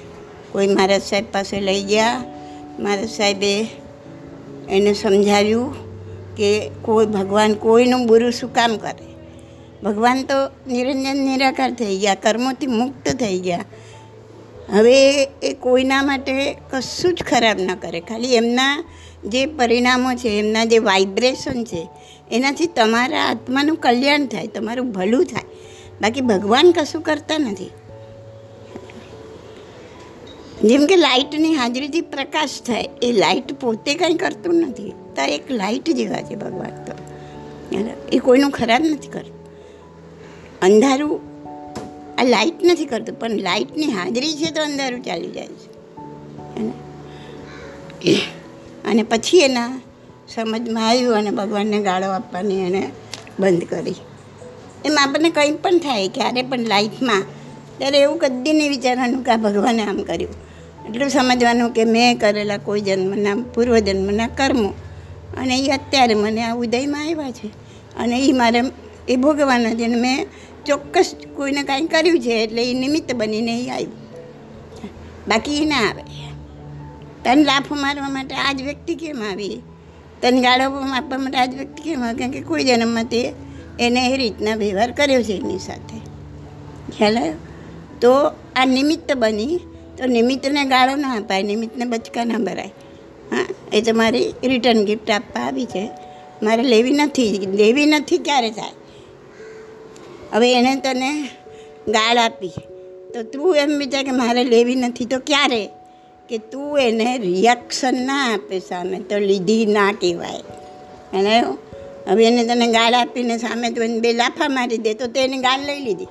[0.57, 2.25] કોઈ મહારાજ સાહેબ પાસે લઈ ગયા.
[2.79, 3.63] મહારાજ સાહેબે
[4.69, 5.75] એને સમજાવ્યું
[6.37, 9.07] કે કોઈ ભગવાન કોઈનું બુરું શું કામ કરે?
[9.83, 10.35] ભગવાન તો
[10.73, 13.65] નિરંજન નિરાકાર થઈ ગયા, કર્મોથી મુક્ત થઈ ગયા.
[14.73, 18.01] હવે એ કોઈના માટે કશું જ ખરાબ ન કરે.
[18.01, 18.85] ખાલી એમના
[19.25, 21.89] જે પરિણામો છે, એમના જે વાઇબ્રેશન છે,
[22.33, 25.45] એનાથી તમારા આત્માનું કલ્યાણ થાય, તમારું ભલું થાય.
[26.03, 27.71] બાકી ભગવાન કશું કરતા નથી.
[30.65, 34.93] જેમ કે લાઇટની હાજરીથી પ્રકાશ થાય, એ લાઇટ પોતે કંઈ કરતું નથી.
[35.17, 36.95] તો એક લાઇટ જેવા છે ભગવાન તો.
[38.13, 39.37] એ કોઈનું ખરાબ નથી કરતું.
[40.63, 41.21] અંધારું
[42.19, 45.69] આ લાઇટ નથી કરતું, પણ લાઇટની હાજરી છે તો અંધારું ચાલી જાય છે.
[48.85, 49.81] અને પછી એના
[50.35, 52.91] સમજમાં આવ્યું અને ભગવાનને ગાળો આપવાની એને
[53.41, 53.95] બંધ કરી.
[54.85, 57.23] એમ આપણને કંઈ પણ થાય, ક્યારે પણ લાઈફમાં
[57.79, 60.46] ત્યારે એવું કદી નહીં વિચારવાનું કે આ ભગવાને આમ કર્યું.
[60.89, 64.69] એટલું સમજવાનું કે મેં કરેલા કોઈ જન્મના પૂર્વજન્મના કર્મો.
[65.37, 67.47] અને એ અત્યારે મને આ ઉદયમાં આવ્યા છે.
[67.97, 68.63] અને એ મારે
[69.09, 70.27] એ ભોગવાના છે અને મેં
[70.67, 73.93] ચોક્કસ કોઈને કાંઈ કર્યું છે એટલે એ નિમિત્ત બનીને એ આવ્યું
[75.29, 76.03] બાકી એ ના આવે.
[77.25, 79.61] તને લાફો મારવા માટે આ જ વ્યક્તિ કેમ આવી?
[80.23, 82.19] તને ગાળો આપવા માટે આ જ વ્યક્તિ કેમ આવે?
[82.19, 83.33] કારણ કે કોઈ જન્મમાં તે
[83.81, 86.01] એને એ રીતના વ્યવહાર કર્યો છે એની સાથે.
[86.97, 87.33] ખ્યાલ આવ્યો?
[88.01, 88.13] તો
[88.57, 89.59] આ નિમિત્ત બની
[89.99, 92.71] તો નિમિત્તને ગાળો ના અપાય, નિમિત્તને બચકા ના ભરાય.
[93.33, 95.91] હા, એ તો મારી રિટર્ન ગિફ્ટ આપવા આવી છે.
[96.43, 98.73] મારે લેવી નથી લેવી નથી ક્યારે થાય?
[100.33, 101.31] હવે એણે તને
[101.89, 102.53] ગાળ આપી.
[103.15, 105.69] તો તું એમ વિચાર કે મારે લેવી નથી, તો ક્યારે?
[106.29, 110.43] કે તું એને રિએક્શન ના આપે સામે, તો લીધી ના કહેવાય.
[111.15, 111.41] એને
[112.09, 115.61] હવે એને તને ગાળ આપીને સામે તું એને બે લાફા મારી દે, તો તેને ગાળ
[115.67, 116.07] લઈ લીધી.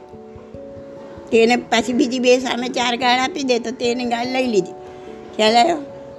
[1.31, 4.71] તેને પાછી બીજી બે સામે ચાર ગાળ આપી દે તો તેને ગાળ લઈ લીધી.
[5.35, 5.77] ખ્યાલ આવ્યો?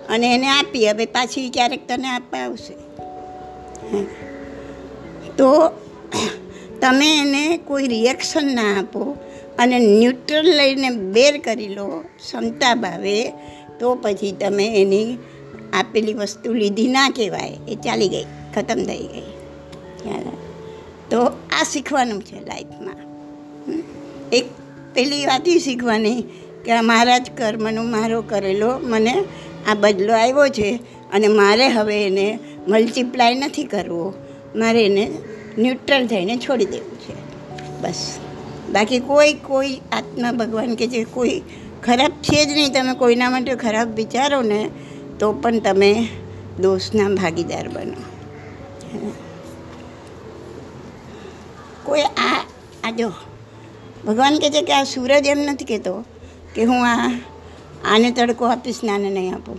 [0.08, 2.74] અને એને આપી, હવે પાછી ક્યારેક તને આપવા આવશે.
[5.36, 5.68] તો
[6.80, 9.16] તમે એને કોઈ રિએક્શન ના આપો
[9.58, 13.32] અને ન્યુટ્રલ લઈને બેર કરી લો, ક્ષમતા ભાવે,
[13.80, 15.18] તો પછી તમે એની
[15.72, 17.58] આપેલી વસ્તુ લીધી ના કહેવાય.
[17.68, 19.26] એ ચાલી ગઈ, ખતમ થઈ ગઈ.
[20.02, 20.28] ખ્યાલ
[21.10, 21.20] તો
[21.60, 22.96] આ શીખવાનું છે લાઈફમાં.
[24.32, 24.46] એક
[24.96, 26.20] પેલી વાત એ શીખવાની
[26.64, 29.14] કે મારા જ કર્મનું મારો કરેલો મને
[29.68, 30.70] આ બદલો આવ્યો છે
[31.12, 32.26] અને મારે હવે એને
[32.68, 34.14] મલ્ટીપ્લાય નથી કરવો.
[34.56, 35.04] મારે એને
[35.58, 37.14] ન્યુટ્રલ થઈને છોડી દેવું છે.
[37.82, 38.02] બસ.
[38.72, 41.42] બાકી કોઈ કોઈ આત્મા ભગવાન કે જે કોઈ
[41.84, 44.60] ખરાબ છે જ નહીં, તમે કોઈના માટે ખરાબ વિચારો ને
[45.20, 45.90] તો પણ તમે
[46.60, 48.00] દોષના ભાગીદાર બનો.
[51.84, 52.40] કોઈ આ
[52.84, 53.08] આ જો
[54.06, 56.04] ભગવાન કહે છે કે આ સૂરજ એમ નથી કહેતો
[56.54, 57.20] કે હું આ
[57.84, 59.56] આને તડકો આપીશ ને આને નહીં આપું.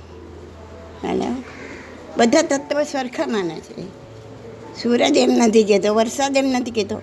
[1.03, 1.31] અને
[2.17, 3.81] બધા તત્વો સરખા માને છે.
[4.83, 7.01] સૂરજ એમ નથી કહેતો, વરસાદ એમ નથી કહેતો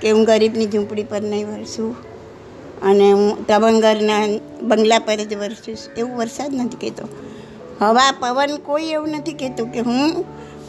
[0.00, 1.96] કે હું ગરીબની ઝૂંપડી પર નહીં વરસું
[2.82, 4.26] અને હું તબંગરના
[4.62, 7.08] બંગલા પર જ વરસીશ એવું વરસાદ નથી કહેતો.
[7.80, 10.24] હવા, પવન કોઈ એવું નથી કહેતું કે હું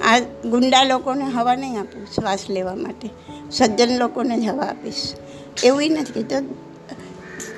[0.05, 3.09] આ ગુંડા લોકોને હવા નહીં આપું શ્વાસ લેવા માટે.
[3.51, 5.13] સજ્જન લોકોને જ હવા આપીશ.
[5.63, 6.35] એવું નથી તો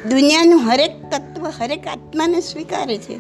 [0.10, 3.20] દુનિયાનું હરેક તત્વ, હરેક આત્માને સ્વીકારે છે.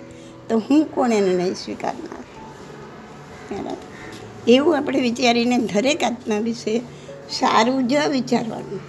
[0.49, 3.77] તો હું કોણ નહીં સ્વીકારનાર?
[4.47, 6.81] એવું આપણે વિચારીને દરેક આત્મા વિશે
[7.31, 8.79] સારું જ વિચારવાનું.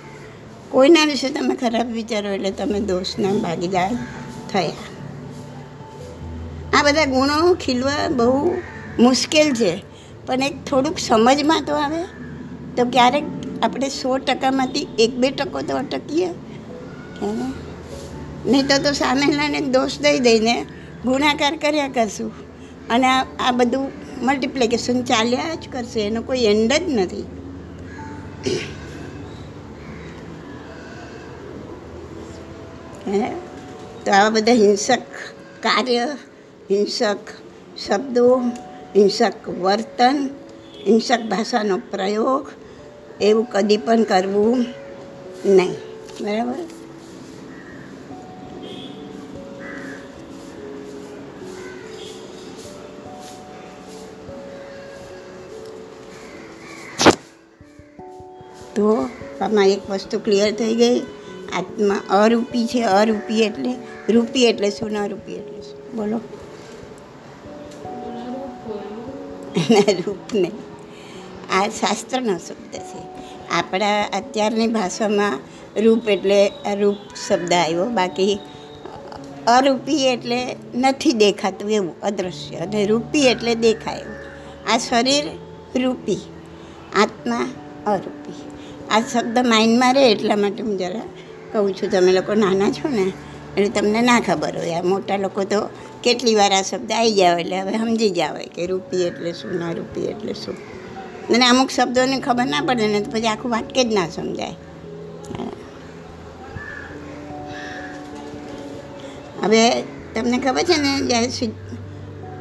[0.71, 3.97] કોઈના વિશે તમે ખરાબ વિચારો એટલે તમે દોષના ભાગીદાર
[4.53, 4.71] થયા.
[6.73, 8.59] આ બધા ગુણો ખીલવા બહુ
[8.99, 9.83] મુશ્કેલ છે.
[10.27, 12.05] પણ એક થોડુંક સમજમાં તો આવે.
[12.77, 16.29] તો ક્યારેક આપણે સો ટકામાંથી એક બે ટકો તો અટકીએ.
[18.47, 20.67] નહીં તો તો સામેલાને દોષ દઈ દઈને
[21.05, 22.33] ગુણાકાર કર્યા કરશું.
[22.91, 23.07] અને
[23.41, 23.93] આ બધું
[24.23, 27.25] મલ્ટિપ્લિકેશન ચાલ્યા જ કરશે, એનો કોઈ એન્ડ જ નથી.
[33.09, 33.31] હે?
[34.05, 35.03] તો આવા બધા હિંસક
[35.63, 36.09] કાર્ય,
[36.71, 37.17] હિંસક
[37.87, 38.39] શબ્દો,
[38.97, 40.31] હિંસક વર્તન,
[40.87, 42.51] હિંસક ભાષાનો પ્રયોગ
[43.21, 44.65] એવું કદી પણ કરવું
[45.45, 45.73] નહીં.
[46.21, 46.55] બરાબર?
[58.77, 59.09] તો
[59.41, 61.01] આમાં એક વસ્તુ ક્લિયર થઈ ગઈ.
[61.57, 63.75] આત્મા અરૂપી છે અરૂપી એટલે
[64.13, 65.97] રૂપી એટલે શું ન રૂપી એટલે શું?
[65.97, 66.21] બોલો.
[69.97, 70.51] રૂપ રૂપને
[71.57, 73.01] આ શાસ્ત્રનો શબ્દ છે.
[73.59, 75.37] આપણા અત્યારની ભાષામાં
[75.85, 76.41] રૂપ એટલે
[76.81, 77.87] રૂપ શબ્દ આવ્યો.
[77.99, 78.35] બાકી
[79.57, 80.41] અરૂપી એટલે
[80.75, 84.05] નથી દેખાતું એવું અદૃશ્ય અને રૂપી એટલે દેખાય.
[84.05, 84.19] એવું
[84.71, 85.27] આ શરીર
[85.83, 86.23] રૂપી,
[87.03, 87.47] આત્મા
[87.93, 88.39] અરૂપી.
[88.91, 91.07] આ શબ્દ માઇન્ડમાં રહે એટલા માટે હું જરા
[91.53, 93.07] કહું છું, તમે લોકો નાના છો ને,
[93.57, 94.81] એટલે તમને ના ખબર હોય.
[94.81, 95.61] આ મોટા લોકો તો
[96.05, 99.55] કેટલી વાર આ શબ્દ આવી ગયા એટલે હવે સમજી ગયા હોય કે રૂપી એટલે શું,
[99.63, 100.59] ના રૂપી એટલે શું.
[101.35, 104.55] અને અમુક શબ્દોને ખબર ના પડે ને તો પછી આખું વાક્ય જ ના સમજાય.
[109.43, 109.83] હવે
[110.15, 111.47] તમને ખબર છે ને જ્યારે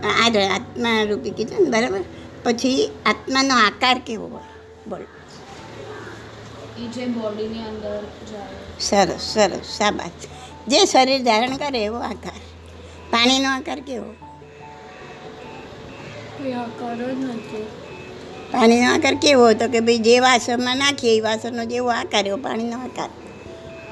[0.07, 1.99] આ આત્મા રૂપી કીધું ને બરાબર?
[2.43, 4.43] પછી આત્માનો આકાર કેવો હોય?
[4.89, 5.03] બોલો.
[8.79, 10.11] સરસ સરસ શાબાશ.
[10.67, 12.39] જે શરીર ધારણ કરે એવો આકાર.
[13.11, 14.11] પાણીનો આકાર કેવો?
[16.51, 17.67] આકાર જ નથી.
[18.51, 22.77] પાણીનો આકાર કેવો તો કે ભાઈ જે વાસણમાં નાખીએ એ વાસણનો જેવો આકાર એવો પાણીનો
[22.77, 23.09] આકાર.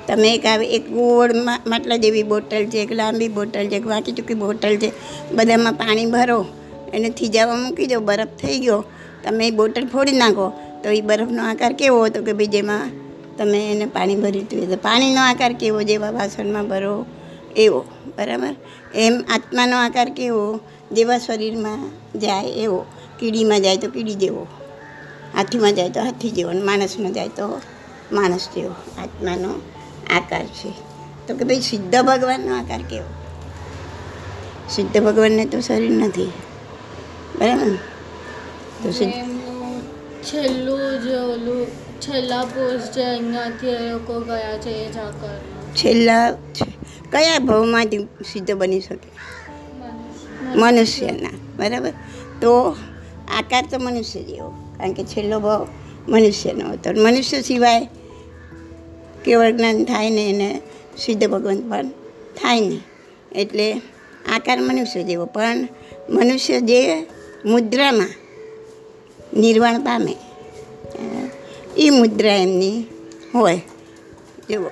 [0.08, 1.34] તમે એક આવે એક ગોળ
[1.68, 4.92] માટલા જેવી બોટલ છે, એક લાંબી બોટલ છે, એક વાંકી ચૂકી બોટલ છે,
[5.32, 6.46] બધામાં પાણી ભરો,
[6.94, 8.84] એને થીજાવા મૂકી દો, બરફ થઈ ગયો,
[9.24, 12.92] તમે એ બોટલ ફોડી નાખો, તો એ બરફનો આકાર કેવો હતો કે ભાઈ જેમાં
[13.38, 17.06] તમે એને પાણી ભર્યું હતું તો પાણીનો આકાર કેવો, જેવા વાસણમાં ભરો,
[17.58, 17.86] એવો,
[18.18, 18.56] બરાબર?
[18.96, 20.60] એમ આત્માનો આકાર કેવો,
[20.92, 22.86] જેવા શરીરમાં જાય એવો.
[23.20, 24.48] કીડીમાં જાય તો કીડી જેવો.
[25.36, 27.62] હાથીમાં જાય તો હાથી જેવો અને માણસમાં જાય તો
[28.12, 29.02] માણસ જેવો.
[29.02, 29.50] આત્માનો
[30.10, 30.74] આકાર છે.
[31.28, 33.06] તો કે ભાઈ સિદ્ધ ભગવાનનો આકાર કેવો?
[34.70, 36.32] સિદ્ધ ભગવાનને તો શરીર નથી.
[37.40, 37.76] બરાબર?
[38.84, 39.12] તો સિદ્ધ
[40.24, 41.68] છેલ્લું જે ઓલું
[42.00, 44.94] છેલ્લા પોસ્ટ જે અહીંયાથી એ લોકો ગયા છે એ
[45.76, 46.32] છેલ્લા
[47.12, 49.10] કયા ભાવમાંથી સિદ્ધ બની શકે?
[50.56, 51.30] મનુષ્યના.
[51.56, 51.90] બરાબર?
[52.42, 52.76] તો
[53.28, 55.68] આકાર તો મનુષ્ય જેવો કારણ કે છેલ્લો ભાવ
[56.10, 57.02] મનુષ્યનો હતો.
[57.02, 57.88] મનુષ્ય સિવાય
[59.26, 60.62] કેવળ જ્ઞાન થાય ને એને
[60.98, 61.90] સિદ્ધ ભગવાન પણ
[62.38, 62.82] થાય નહીં.
[63.32, 63.82] એટલે
[64.36, 65.68] આકાર મનુષ્ય જેવો પણ
[66.10, 67.08] મનુષ્ય જે
[67.46, 68.10] મુદ્રામાં
[69.40, 70.16] નિર્વાણ પામે
[71.78, 72.84] એ મુદ્રા એમની
[73.34, 73.62] હોય.
[74.50, 74.72] જુઓ.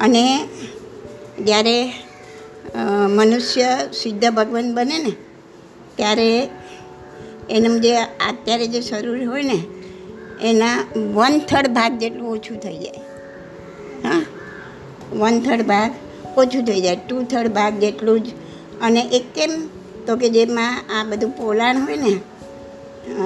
[0.00, 0.48] અને
[1.44, 1.92] જ્યારે
[3.08, 5.12] મનુષ્ય સિદ્ધ ભગવાન બને ને,
[5.96, 6.48] ત્યારે
[7.50, 9.58] એનું જે અત્યારે જે શરીર હોય ને,
[10.42, 10.78] એના
[11.14, 13.00] વન થર્ડ ભાગ જેટલું ઓછું થઈ જાય.
[14.04, 14.24] હા?
[15.12, 15.90] વન થર્ડ ભાગ
[16.36, 16.96] ઓછું થઈ જાય.
[16.96, 18.26] ટુ થર્ડ ભાગ જેટલું જ.
[18.82, 19.50] અને એક કેમ?
[20.06, 22.12] તો કે જેમાં આ બધું પોલાણ હોય ને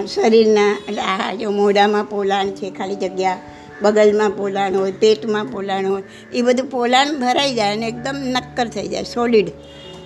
[0.06, 3.38] શરીરના, એટલે આ જો મોઢામાં પોલાણ છે, ખાલી જગ્યા
[3.82, 6.02] બગલમાં પોલાણ હોય, પેટમાં પોલાણ હોય
[6.34, 9.48] એ બધું પોલાણ ભરાઈ જાય અને એકદમ નક્કર થઈ જાય સોલિડ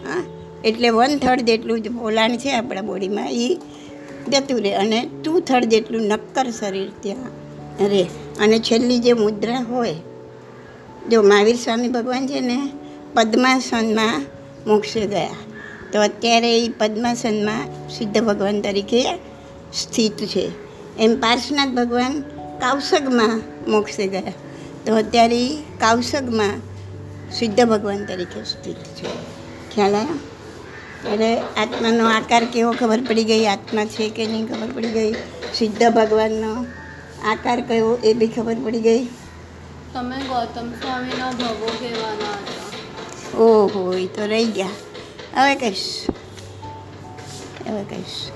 [0.06, 0.22] હા,
[0.64, 3.48] એટલે વન થર્ડ જેટલું જ પોલાણ છે આપણા બોડીમાં એ
[4.28, 4.72] જતું રહે.
[4.72, 7.30] અને ટુ થર્ડ જેટલું નક્કર શરીર ત્યાં
[7.88, 8.02] રહે.
[8.40, 9.94] અને છેલ્લી જે મુદ્રા હોય,
[11.10, 12.58] જો મહાવીર સ્વામી ભગવાન છે ને,
[13.14, 14.24] પદ્માસનમાં
[14.66, 15.36] મોક્ષે ગયા.
[15.92, 19.02] તો અત્યારે એ પદ્માસનમાં સિદ્ધ ભગવાન તરીકે
[19.74, 20.44] સ્થિત છે.
[20.98, 22.22] એમ પાર્શનાથ ભગવાન
[22.62, 24.32] કાવસગમાં મોક્ષે ગયા.
[24.86, 26.52] તો અત્યારે કાવસગમાં
[27.32, 29.08] સિદ્ધ ભગવાન તરીકે સ્થિત છે.
[29.74, 30.18] ખ્યાલ આવ્યો
[31.12, 33.46] એટલે આત્માનો આકાર કેવો ખબર પડી ગઈ?
[33.46, 35.12] આત્મા છે કે નહીં ખબર પડી ગઈ?
[35.54, 36.66] સિદ્ધ ભગવાનનો
[37.24, 39.04] આકાર કયો એ બી ખબર પડી ગઈ?
[39.94, 43.38] તમે ગૌતમ સ્વામીનો ભવો કહેવાના હતા.
[43.38, 44.66] ઓહો એ તો રહી ગયા.
[45.36, 46.06] હવે કહીશ.
[47.68, 48.30] હવે કહીશ.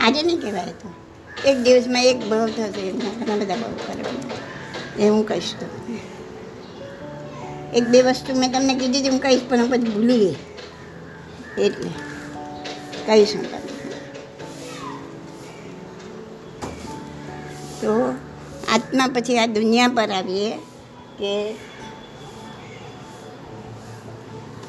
[0.00, 1.03] આજે નહીં કહેવાય તો.
[1.36, 4.36] એક દિવસમાં એક ભાવ થશે ઘણા બધા ભાવ કરવાના.
[4.98, 5.98] એ હું કહીશ તમને
[7.74, 10.36] એક બે વસ્તુ મેં તમને કીધી હતી, હું કહીશ, પણ હું પછી ભૂલી ગઈ.
[11.58, 11.90] એટલે
[13.06, 13.72] કહીશ હું તમને.
[17.80, 18.14] તો
[18.72, 20.50] આત્મા પછી આ દુનિયા પર આવીએ
[21.18, 21.54] કે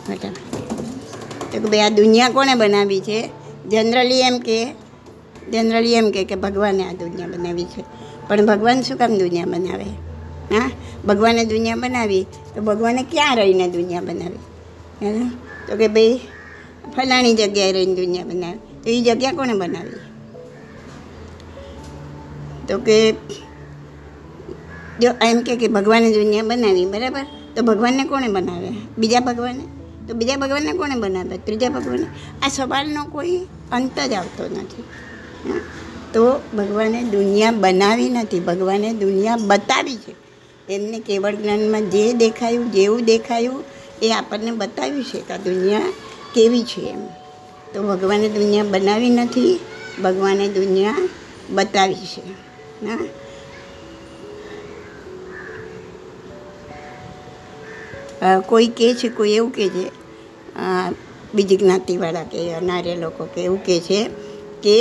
[0.08, 0.28] તો
[1.52, 3.30] કે ભાઈ આ દુનિયા કોણે બનાવી છે?
[3.70, 4.58] જનરલી એમ કે
[5.52, 7.84] જનરલી એમ કે કે ભગવાને આ દુનિયા બનાવી છે.
[8.28, 9.84] પણ ભગવાન શું કામ દુનિયા બનાવે?
[10.56, 10.72] હા?
[11.08, 14.40] ભગવાને દુનિયા બનાવી તો ભગવાને ક્યાં રહીને દુનિયા બનાવી?
[15.02, 15.30] હે
[15.68, 16.20] તો કે ભાઈ,
[16.96, 18.58] ફલાણી જગ્યાએ રહીને દુનિયા બનાવી.
[18.58, 20.00] તો એ જગ્યા કોણે બનાવી?
[22.68, 23.12] તો કે,
[25.02, 27.26] જો એમ કે કે ભગવાને દુનિયા બનાવી, બરાબર?
[27.56, 28.70] તો ભગવાનને કોણે બનાવે?
[28.98, 29.64] બીજા ભગવાને?
[30.08, 31.38] તો બીજા ભગવાનને કોણે બનાવે?
[31.38, 32.06] ત્રીજા ભગવાને?
[32.42, 33.38] આ સવાલનો કોઈ
[33.72, 34.84] અંત જ આવતો નથી?
[36.14, 36.24] તો
[36.58, 40.14] ભગવાને દુનિયા બનાવી નથી, ભગવાને દુનિયા બતાવી છે.
[40.74, 43.64] એમને કેવળ જ્ઞાનમાં જે દેખાયું, જેવું દેખાયું,
[44.02, 45.94] એ આપણને બતાવ્યું છે કે આ દુનિયા
[46.34, 47.04] કેવી છે એમ.
[47.74, 49.60] તો ભગવાને દુનિયા બનાવી નથી,
[50.04, 50.96] ભગવાને દુનિયા
[51.50, 52.24] બતાવી છે.
[58.22, 59.86] હા કોઈ કહે છે, કોઈ એવું કહે છે
[61.36, 64.00] બીજી જ્ઞાતિવાળા કે અનાર્ય લોકો કે એવું કહે છે
[64.64, 64.78] કે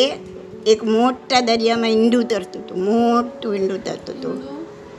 [0.66, 4.42] એક મોટા દરિયામાં ઈંડું તરતું હતું મોટું ઈંડું તરતું હતું.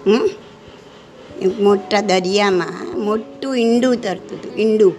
[0.07, 0.29] હમ?
[1.41, 4.93] એક મોટા દરિયામાં મોટું ઈંડું તરતું હતું ઈંડું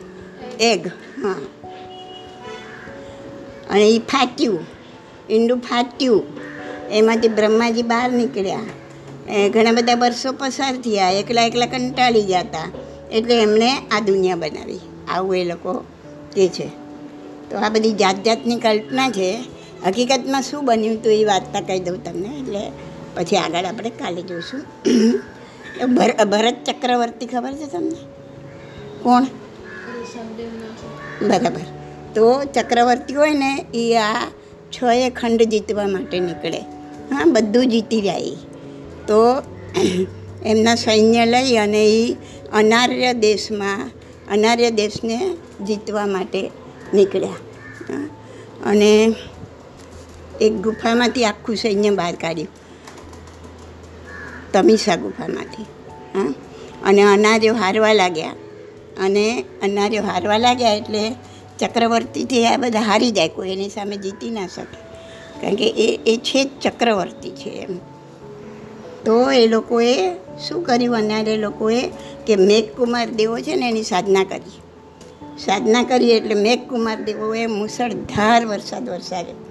[0.60, 0.86] એગ
[1.22, 1.34] હા.
[3.70, 4.58] અને એ ફાટ્યું
[5.30, 6.22] ઈંડું ફાટ્યું.
[6.90, 8.60] એમાંથી બ્રહ્માજી બહાર નીકળ્યા.
[9.32, 12.70] એ ઘણા બધા વર્ષો પસાર થયા એકલા એકલા કંટાળી ગયા હતા
[13.12, 14.78] એટલે એમણે આ દુનિયા બનાવી.
[15.08, 15.84] આવું એ લોકો
[16.36, 16.68] કે છે.
[17.50, 19.55] તો આ બધી જાત જાતની કલ્પના છે.
[19.86, 22.70] હકીકતમાં શું બન્યું હતું એ વાર્તા કહી દઉં તમને, એટલે
[23.14, 24.60] પછી આગળ આપણે કાલે જોઈશું
[25.94, 27.96] ભર- ભરત ચક્રવર્તી ખબર છે તમને?
[29.02, 29.22] કોણ?
[31.28, 31.60] બરાબર.
[32.14, 34.30] તો ચક્રવર્તી હોય ને એ આ
[34.72, 36.58] છ એ ખંડ જીતવા માટે નીકળે.
[37.14, 38.30] હા, બધું જીતી જાય.
[39.06, 39.42] તો
[40.44, 42.16] એમના સૈન્ય લઈ અને એ
[42.52, 43.90] અનાર્ય દેશમાં,
[44.32, 46.50] અનાર્ય દેશને જીતવા માટે
[46.94, 47.32] નીકળ્યા.
[48.66, 49.14] અને
[50.40, 52.48] એક ગુફામાંથી આખું સૈન્ય બહાર કાઢ્યું.
[54.52, 55.62] તમીસા ગુફામાંથી,
[56.14, 56.34] હા.
[56.84, 58.30] અને અનાર્યો હારવા લાગ્યા.
[59.00, 61.14] અને અનાર્યો હારવા લાગ્યા એટલે
[61.58, 64.76] ચક્રવર્તીથી આ બધા હારી જાય, કોઈ એની સામે જીતી ના શકે.
[65.40, 67.78] કારણ કે એ એ છે જ ચક્રવર્તી છે એમ.
[69.04, 70.14] તો એ લોકોએ
[70.48, 70.96] શું કર્યું?
[70.96, 71.88] અનાર્ય લોકોએ
[72.26, 74.60] કે મેઘકુમાર દેવો છે ને એની સાધના કરી.
[75.38, 79.45] સાધના કરી એટલે મેઘકુમાર દેવોએ મુસળધાર વરસાદ વરસાવ્યો.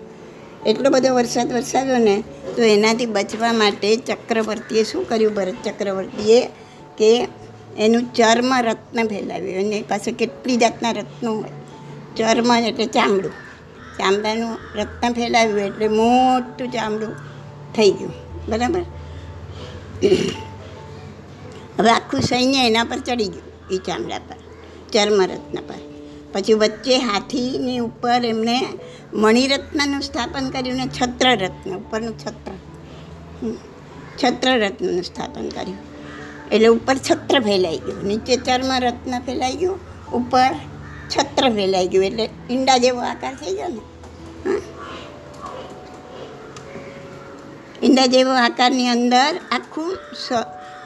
[0.65, 2.23] એટલો બધો વરસાદ વરસાવ્યો ને,
[2.55, 5.33] તો એનાથી બચવા માટે ચક્રવર્તીએ શું કર્યું?
[5.33, 6.45] ભરત ચક્રવર્તીએ
[6.97, 7.27] કે
[7.77, 9.49] એનું ચર્મ રત્ન ફેલાવ્યું.
[9.49, 11.49] એની પાસે કેટલી જાતના રત્નો હોય?
[12.15, 13.31] ચર્મ એટલે ચામડું.
[13.97, 17.15] ચામડાનું રત્ન ફેલાવ્યું એટલે મોટું ચામડું
[17.75, 18.13] થઈ ગયું.
[18.49, 18.81] બરાબર?
[21.79, 24.35] હવે આખું સૈન્ય એના પર ચડી ગયું એ ચામડા પર
[24.93, 25.94] ચર્મરત્ન પર.
[26.35, 28.59] પછી વચ્ચે હાથીની ઉપર એમણે
[29.13, 32.53] મણિરત્નનું સ્થાપન કર્યું ને છત્રરત્ન, ઉપરનું છત્ર.
[34.23, 35.77] છત્રરત્નનું સ્થાપન કર્યું.
[36.51, 38.03] એટલે ઉપર છત્ર ફેલાઈ ગયું.
[38.03, 39.79] નીચે ચર્મ રત્ન ફેલાઈ ગયું.
[40.11, 40.51] ઉપર
[41.09, 42.05] છત્ર ફેલાઈ ગયું.
[42.05, 43.83] એટલે ઈંડા જેવો આકાર થઈ ગયો ને.
[47.83, 49.97] ઈંડા જેવો આકારની અંદર આખું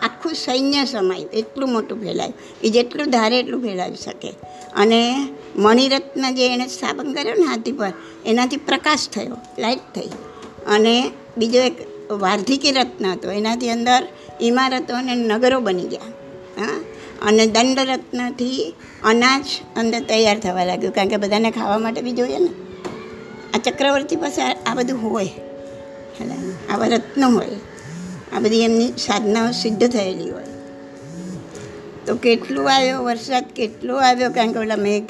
[0.04, 1.30] આખું સૈન્ય સમાયું.
[1.32, 2.34] એટલું મોટું ફેલાયું.
[2.64, 4.34] એ જેટલું ધારે એટલું ફેલાવી શકે.
[4.76, 5.28] અને
[5.60, 7.94] મણિરત્ન જે એણે સ્થાપન કર્યો ને હાથી પર,
[8.26, 10.10] એનાથી પ્રકાશ થયો લાઇટ થઈ.
[10.68, 11.74] અને બીજો એક
[12.12, 14.08] વાર્ધિકી રત્ન હતો, એનાથી અંદર
[14.42, 16.02] ઇમારતો અને નગરો બની ગયા.
[16.62, 16.84] હા?
[17.22, 19.46] અને દંડરત્નથી અનાજ
[19.76, 22.50] અંદર તૈયાર થવા લાગ્યું, કારણ કે બધાને ખાવા માટે બી જોઈએ ને.
[23.54, 25.26] આ ચક્રવર્તી પાસે આ બધું હોય.
[25.26, 26.34] એટલે
[26.74, 27.50] આવા રત્નો હોય.
[28.36, 30.44] આ બધી એમની સાધનાઓ સિદ્ધ થયેલી હોય.
[32.06, 35.04] તો કેટલું આવ્યો, વરસાદ કેટલો આવ્યો, કારણ કે ઓલા મેઘ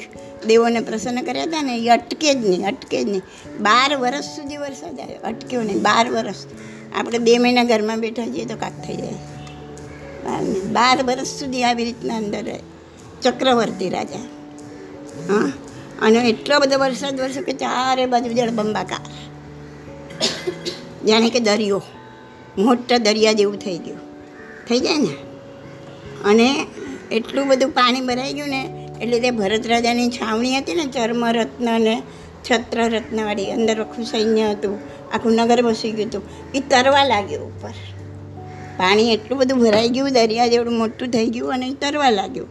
[0.46, 3.22] દેવોને પ્રસન્ન કર્યા હતા ને, એ અટકે જ નહીં, અટકે જ નહીં.
[3.60, 6.34] બાર વર્ષ સુધી વરસાદ આવ્યો, અટક્યો નહીં, બાર વર્ષ
[6.96, 9.12] આપણે બે મહિના ઘરમાં બેઠા જઈએ તો કાક થઈ જાય.
[10.24, 10.72] બાર નહીં.
[10.72, 12.44] બાર વર્ષ સુધી આવી રીતના અંદર
[13.22, 14.18] ચક્રવર્તી રાજા.
[15.32, 15.52] હા,
[16.02, 19.00] અને એટલો બધો વરસાદ વરસ્યો કે ચારે બાજુ જળબંબાકાર
[21.06, 21.82] જાણે કે દરિયો,
[22.58, 23.98] મોટા દરિયા જેવું થઈ ગયું.
[24.68, 25.14] થઈ જાય ને?
[26.24, 26.66] અને
[27.12, 32.02] એટલું બધું પાણી ભરાઈ ગયું ને એટલે તે ભરત રાજાની છાવણી હતી ને ચર્મરત્ન ને
[32.50, 34.78] છત્રરત્નવાળી અંદર આખું સૈન્ય હતું,
[35.14, 36.22] આખું નગર વસી ગયું હતું.
[36.54, 37.74] એ તરવા લાગ્યું ઉપર.
[38.76, 42.48] પાણી એટલું બધું ભરાઈ ગયું, દરિયા જેવડું મોટું થઈ ગયું અને તરવા લાગ્યું.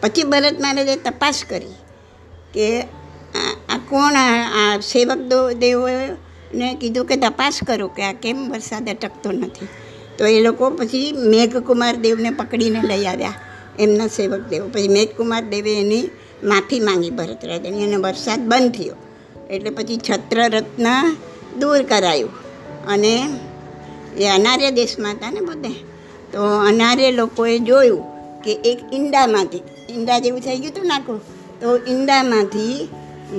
[0.00, 1.76] પછી ભરત મહારાજે તપાસ કરી
[2.54, 2.80] કે
[3.70, 9.32] આ કોણ આ સેવક દો દેવોને કીધું કે તપાસ કરો કે આ કેમ વરસાદ અટકતો
[9.32, 9.68] નથી.
[10.18, 13.34] તો એ લોકો પછી મેઘકુમાર દેવને પકડીને લઈ આવ્યા.
[13.80, 14.68] એમના સેવક દેવો.
[14.68, 16.10] પછી મેઘકુમાર દેવે એની
[16.44, 18.96] માફી માંગી ભરત રાજાની અને વરસાદ બંધ થયો.
[19.50, 21.16] એટલે પછી છત્રરત્ન
[21.60, 22.30] દૂર કરાયું.
[22.86, 23.28] અને
[24.18, 25.72] એ અનાર્ય દેશમાં હતા ને બધે.
[26.32, 28.02] તો અનાર્ય લોકોએ જોયું
[28.42, 31.20] કે એક ઈંડામાંથી, ઈંડા જેવું થઈ ગયું હતું નાખું
[31.60, 32.88] તો ઈંડામાંથી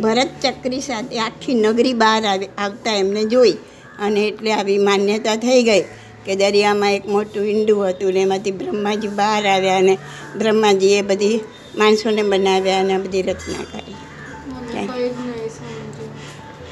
[0.02, 3.52] ભરત ચક્રી સાથે આખી નગરી બહાર આવી, આવતા એમને જોઈ.
[4.00, 5.82] અને એટલે આવી માન્યતા થઈ ગઈ.
[6.26, 9.94] કે દરિયામાં એક મોટું ઈંડું હતું ને એમાંથી બ્રહ્માજી બહાર આવ્યા અને
[10.38, 11.38] બ્રહ્માજીએ બધી
[11.78, 13.96] માણસોને બનાવ્યા અને બધી રચના કરી.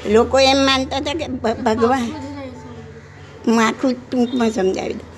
[0.06, 1.26] લોકો એમ માનતા હતા કે
[1.64, 2.06] ભગવાન
[3.44, 5.08] હું આખું ટૂંકમાં સમજાવી દઉં.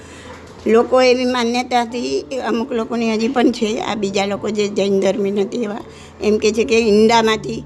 [0.66, 2.10] લોકો એવી માન્યતાથી
[2.40, 5.84] અમુક લોકોની હજી પણ છે આ બીજા લોકો જે જૈન ધર્મી નથી એવા
[6.20, 7.60] એમ કે છે કે ઈંડામાંથી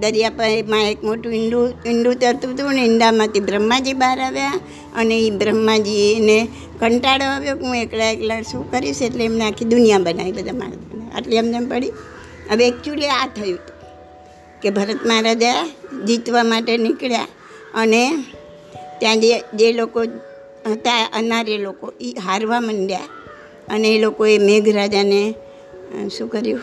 [0.00, 4.60] દરિયા પરમાં એક મોટું ઈંડું ઈંડું તરતું હતું ને ઈંડામાંથી બ્રહ્માજી બહાર આવ્યા
[4.96, 6.48] અને એ બ્રહ્માજીને
[6.80, 11.10] કંટાળો આવ્યો કે હું એકલા એકલા શું કરીશ એટલે એમને આખી દુનિયા બનાવી બધા માણસોને.
[11.14, 11.92] આટલી એમને પડી.
[12.50, 13.76] હવે એકચ્યુઅલી આ થયું હતું
[14.60, 15.66] કે ભરત મહારાજા
[16.06, 17.26] જીતવા માટે નીકળ્યા
[17.74, 18.24] અને
[18.98, 20.00] ત્યાં જે જે લોકો
[20.72, 23.00] હતા અનારે લોકો એ હારવા માંડ્યા
[23.68, 25.34] અને એ લોકોએ મેઘરાજાને
[26.18, 26.60] શું કર્યું?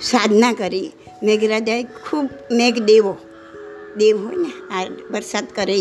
[0.00, 0.92] સાધના કરી.
[1.22, 3.16] મેઘરાજાએ ખૂબ મેઘ દેવો.
[4.00, 5.78] હોય ને, આ વરસાદ કરે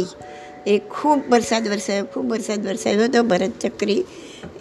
[0.67, 4.03] એ ખૂબ વરસાદ વરસાયો, ખૂબ વરસાદ વરસાયો તો ભરત ચક્રી.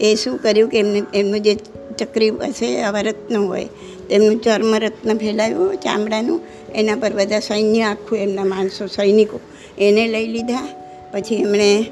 [0.01, 1.55] એ શું કર્યું કે એમને, એમનું જે
[1.99, 3.69] ચક્રી હશે, આવા રત્ન હોય,
[4.09, 6.41] તેમનું ચર્મરત્ન ફેલાયું ચામડાનું.
[6.75, 9.41] એના પર બધા સૈન્ય આખું એમના માણસો, સૈનિકો
[9.79, 10.69] એને લઈ લીધા.
[11.13, 11.87] પછી એમણે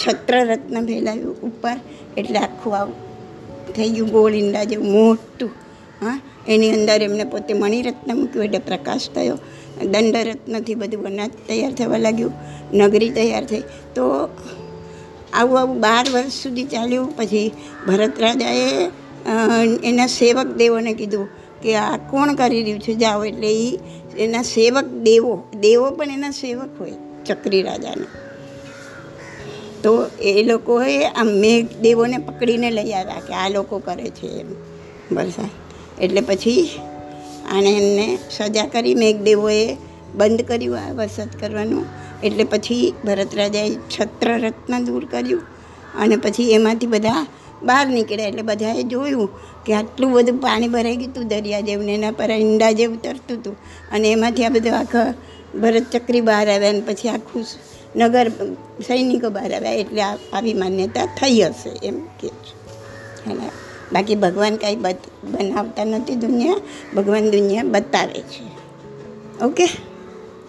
[0.00, 1.76] છત્ર રત્ન ફેલાયું ઉપર.
[2.16, 2.94] એટલે આખું આવું
[3.74, 5.50] થઈ ગયું ગોળ ઈંડા જેવું, મોટું,
[6.00, 6.20] હા.
[6.48, 9.38] એની અંદર એમને પોતે મણિરત્ન મૂક્યું એટલે પ્રકાશ થયો.
[9.84, 12.32] દંડરત્નથી બધું અનાજ તૈયાર થવા લાગ્યું,
[12.74, 13.62] નગરી તૈયાર થઈ.
[13.94, 14.02] તો
[15.32, 17.16] આવું આવું બાર વર્ષ સુધી ચાલ્યું.
[17.16, 17.52] પછી
[17.86, 18.90] ભરત રાજાએ
[19.84, 21.28] એના સેવક દેવોને કીધું
[21.62, 22.94] કે આ કોણ કરી રહ્યું છે?
[22.94, 23.78] જાઓ એટલે એ
[24.18, 28.10] એના સેવક દેવો દેવો પણ એના સેવક હોય, ચક્રી રાજાના.
[29.82, 34.50] તો એ લોકોએ આ મેઘ દેવોને પકડીને લઈ આવ્યા કે આ લોકો કરે છે એમ.
[35.16, 35.52] વરસાદ
[36.00, 36.64] એટલે પછી
[37.50, 39.76] આણે એમને સજા કરી મેઘદેવોએ
[40.14, 41.84] બંધ કર્યું આ વરસાદ કરવાનું.
[42.22, 45.42] એટલે પછી ભરત રાજાએ છત્ર રત્ન દૂર કર્યું
[45.98, 47.26] અને પછી એમાંથી બધા
[47.62, 48.26] બહાર નીકળ્યા.
[48.26, 49.30] એટલે બધાએ જોયું
[49.64, 53.38] કે આટલું બધું પાણી ભરાઈ ગયું હતું, દરિયા જેવું ને એના પર ઈંડા જેવું તરતું
[53.38, 53.56] હતું.
[53.92, 55.14] અને એમાંથી આ બધું આખા
[55.60, 57.44] ભરત ચક્રી બહાર આવ્યા અને પછી આખું
[57.96, 58.28] નગર
[58.86, 59.70] સૈનિકો બહાર આવ્યા.
[59.72, 62.52] એટલે આવી માન્યતા થઈ હશે એમ કે છે.
[63.92, 66.54] બાકી ભગવાન કાંઈ બત, બનાવતા નથી દુનિયા,
[66.96, 68.60] ભગવાન દુનિયા બતાવે છે.
[69.44, 69.64] ઓકે?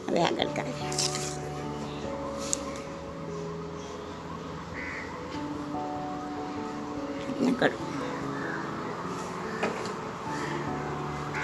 [0.09, 0.91] હવે આગળ કાઢીએ
[7.41, 7.77] ના કરો.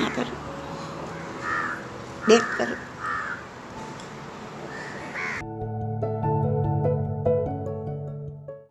[0.06, 0.36] આ કરો.
[2.28, 2.86] દેખ કરો.